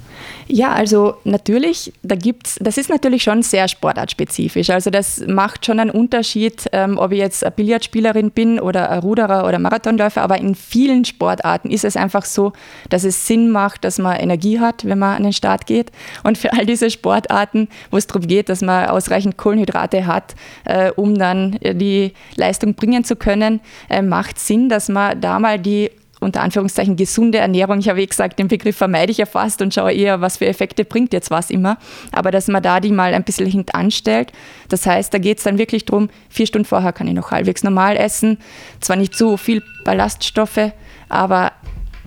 Ja, 0.47 0.73
also 0.73 1.15
natürlich, 1.23 1.91
da 2.03 2.15
gibt's, 2.15 2.57
das 2.61 2.77
ist 2.77 2.89
natürlich 2.89 3.23
schon 3.23 3.41
sehr 3.41 3.67
sportartspezifisch. 3.67 4.69
Also 4.69 4.91
das 4.91 5.25
macht 5.27 5.65
schon 5.65 5.79
einen 5.79 5.89
Unterschied, 5.89 6.67
ähm, 6.71 6.97
ob 6.97 7.11
ich 7.11 7.19
jetzt 7.19 7.43
eine 7.43 7.51
Billardspielerin 7.51 8.31
bin 8.31 8.59
oder 8.59 8.91
ein 8.91 8.99
Ruderer 8.99 9.47
oder 9.47 9.57
Marathonläufer, 9.57 10.21
aber 10.21 10.37
in 10.37 10.53
vielen 10.53 11.03
Sportarten 11.03 11.71
ist 11.71 11.83
es 11.83 11.97
einfach 11.97 12.25
so, 12.25 12.53
dass 12.89 13.03
es 13.03 13.25
Sinn 13.25 13.49
macht, 13.49 13.83
dass 13.83 13.97
man 13.97 14.17
Energie 14.17 14.59
hat, 14.59 14.85
wenn 14.85 14.99
man 14.99 15.17
an 15.17 15.23
den 15.23 15.33
Start 15.33 15.65
geht. 15.65 15.91
Und 16.23 16.37
für 16.37 16.53
all 16.53 16.65
diese 16.65 16.91
Sportarten, 16.91 17.67
wo 17.89 17.97
es 17.97 18.07
darum 18.07 18.27
geht, 18.27 18.49
dass 18.49 18.61
man 18.61 18.87
ausreichend 18.87 19.37
Kohlenhydrate 19.37 20.05
hat, 20.05 20.35
äh, 20.65 20.91
um 20.91 21.17
dann 21.17 21.57
die 21.61 22.13
Leistung 22.35 22.75
bringen 22.75 23.03
zu 23.03 23.15
können, 23.15 23.61
äh, 23.89 24.01
macht 24.01 24.39
Sinn, 24.39 24.69
dass 24.69 24.89
man 24.89 25.14
da 25.15 25.39
mal 25.39 25.59
die 25.59 25.91
unter 26.19 26.41
Anführungszeichen 26.41 26.95
gesunde 26.95 27.37
Ernährung, 27.37 27.79
ich 27.79 27.89
habe 27.89 28.01
eh 28.01 28.05
gesagt, 28.05 28.39
den 28.39 28.47
Begriff 28.47 28.75
vermeide 28.75 29.11
ich 29.11 29.19
ja 29.19 29.25
fast 29.25 29.61
und 29.61 29.73
schaue 29.73 29.93
eher, 29.93 30.21
was 30.21 30.37
für 30.37 30.47
Effekte 30.47 30.85
bringt 30.85 31.13
jetzt 31.13 31.29
was 31.29 31.49
immer, 31.49 31.77
aber 32.11 32.31
dass 32.31 32.47
man 32.47 32.63
da 32.63 32.79
die 32.79 32.91
mal 32.91 33.13
ein 33.13 33.23
bisschen 33.23 33.45
hintanstellt. 33.45 34.31
Das 34.69 34.85
heißt, 34.85 35.13
da 35.13 35.17
geht 35.17 35.37
es 35.37 35.43
dann 35.43 35.57
wirklich 35.57 35.85
darum, 35.85 36.09
vier 36.29 36.47
Stunden 36.47 36.65
vorher 36.65 36.93
kann 36.93 37.07
ich 37.07 37.13
noch 37.13 37.31
halbwegs 37.31 37.63
normal 37.63 37.97
essen, 37.97 38.39
zwar 38.79 38.95
nicht 38.95 39.15
so 39.15 39.37
viel 39.37 39.61
Ballaststoffe, 39.83 40.71
aber, 41.09 41.51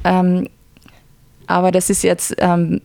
ähm, 0.04 0.48
aber 1.46 1.70
das 1.70 1.90
ist 1.90 2.02
jetzt 2.02 2.34
ähm, 2.38 2.80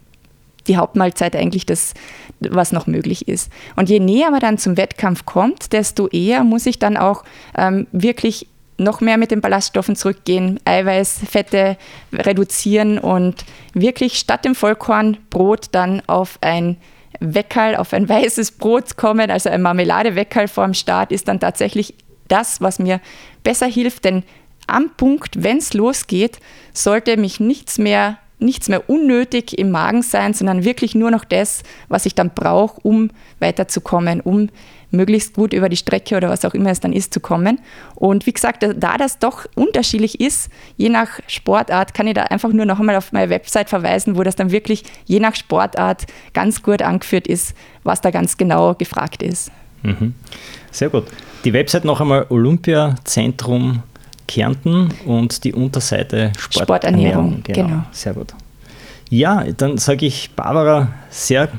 die 0.67 0.77
Hauptmahlzeit 0.77 1.35
eigentlich 1.35 1.65
das, 1.65 1.93
was 2.39 2.71
noch 2.71 2.87
möglich 2.87 3.27
ist. 3.27 3.51
Und 3.75 3.89
je 3.89 3.99
näher 3.99 4.31
man 4.31 4.39
dann 4.39 4.57
zum 4.57 4.77
Wettkampf 4.77 5.25
kommt, 5.25 5.73
desto 5.73 6.07
eher 6.07 6.43
muss 6.43 6.65
ich 6.65 6.79
dann 6.79 6.95
auch 6.95 7.23
ähm, 7.57 7.87
wirklich 7.91 8.47
noch 8.77 9.01
mehr 9.01 9.17
mit 9.17 9.31
den 9.31 9.41
Ballaststoffen 9.41 9.95
zurückgehen, 9.95 10.59
Eiweiß, 10.65 11.21
Fette 11.29 11.77
reduzieren 12.11 12.97
und 12.97 13.45
wirklich 13.73 14.17
statt 14.17 14.45
dem 14.45 14.55
Vollkornbrot 14.55 15.67
dann 15.71 16.01
auf 16.07 16.39
ein 16.41 16.77
Weckerl, 17.19 17.75
auf 17.75 17.93
ein 17.93 18.09
weißes 18.09 18.51
Brot 18.51 18.97
kommen, 18.97 19.29
also 19.29 19.49
ein 19.49 19.61
Marmeladeweckerl 19.61 20.47
vorm 20.47 20.73
Start 20.73 21.11
ist 21.11 21.27
dann 21.27 21.39
tatsächlich 21.39 21.95
das, 22.27 22.61
was 22.61 22.79
mir 22.79 22.99
besser 23.43 23.67
hilft, 23.67 24.05
denn 24.05 24.23
am 24.65 24.91
Punkt, 24.95 25.43
wenn 25.43 25.57
es 25.57 25.73
losgeht, 25.73 26.39
sollte 26.73 27.17
mich 27.17 27.39
nichts 27.39 27.77
mehr 27.77 28.17
nichts 28.39 28.67
mehr 28.67 28.89
unnötig 28.89 29.57
im 29.57 29.71
Magen 29.71 30.01
sein, 30.01 30.33
sondern 30.33 30.65
wirklich 30.65 30.95
nur 30.95 31.11
noch 31.11 31.23
das, 31.23 31.63
was 31.87 32.05
ich 32.05 32.13
dann 32.13 32.31
brauche, 32.31 32.79
um 32.81 33.09
weiterzukommen, 33.39 34.19
um 34.19 34.49
möglichst 34.93 35.33
gut 35.33 35.53
über 35.53 35.69
die 35.69 35.77
Strecke 35.77 36.15
oder 36.15 36.29
was 36.29 36.45
auch 36.45 36.53
immer 36.53 36.69
es 36.69 36.79
dann 36.79 36.93
ist, 36.93 37.13
zu 37.13 37.19
kommen. 37.19 37.59
Und 37.95 38.25
wie 38.25 38.31
gesagt, 38.31 38.63
da 38.63 38.97
das 38.97 39.19
doch 39.19 39.45
unterschiedlich 39.55 40.19
ist, 40.21 40.49
je 40.77 40.89
nach 40.89 41.19
Sportart, 41.27 41.93
kann 41.93 42.07
ich 42.07 42.13
da 42.13 42.23
einfach 42.23 42.53
nur 42.53 42.65
noch 42.65 42.79
einmal 42.79 42.95
auf 42.95 43.11
meine 43.11 43.29
Website 43.29 43.69
verweisen, 43.69 44.17
wo 44.17 44.23
das 44.23 44.35
dann 44.35 44.51
wirklich 44.51 44.83
je 45.05 45.19
nach 45.19 45.35
Sportart 45.35 46.05
ganz 46.33 46.63
gut 46.63 46.81
angeführt 46.81 47.27
ist, 47.27 47.55
was 47.83 48.01
da 48.01 48.11
ganz 48.11 48.37
genau 48.37 48.75
gefragt 48.75 49.23
ist. 49.23 49.51
Mhm. 49.81 50.13
Sehr 50.71 50.89
gut. 50.89 51.05
Die 51.43 51.53
Website 51.53 51.85
noch 51.85 51.99
einmal 51.99 52.25
Olympiazentrum 52.29 53.83
Kärnten 54.27 54.89
und 55.05 55.43
die 55.43 55.53
Unterseite 55.53 56.31
Sport 56.37 56.65
Sporternährung. 56.65 57.43
Genau. 57.43 57.67
genau. 57.67 57.83
Sehr 57.91 58.13
gut. 58.13 58.33
Ja, 59.09 59.43
dann 59.57 59.77
sage 59.77 60.05
ich 60.05 60.31
Barbara 60.31 60.93
sehr 61.09 61.49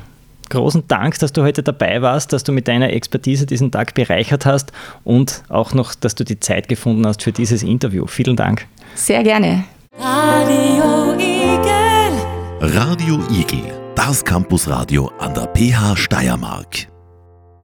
großen 0.55 0.87
Dank, 0.87 1.19
dass 1.19 1.33
du 1.33 1.43
heute 1.43 1.61
dabei 1.63 2.01
warst, 2.01 2.33
dass 2.33 2.43
du 2.43 2.51
mit 2.51 2.67
deiner 2.67 2.91
Expertise 2.91 3.45
diesen 3.45 3.71
Tag 3.71 3.93
bereichert 3.93 4.45
hast 4.45 4.71
und 5.03 5.43
auch 5.49 5.73
noch, 5.73 5.93
dass 5.93 6.15
du 6.15 6.23
die 6.23 6.39
Zeit 6.39 6.67
gefunden 6.67 7.05
hast 7.05 7.23
für 7.23 7.31
dieses 7.31 7.61
Interview. 7.63 8.07
Vielen 8.07 8.35
Dank. 8.35 8.65
Sehr 8.95 9.23
gerne. 9.23 9.65
Radio 9.99 11.13
Igel. 11.13 12.73
Radio 12.73 13.19
Igel, 13.29 13.63
das 13.95 14.23
Campusradio 14.23 15.11
an 15.19 15.33
der 15.33 15.47
PH 15.53 15.95
Steiermark. 15.97 16.94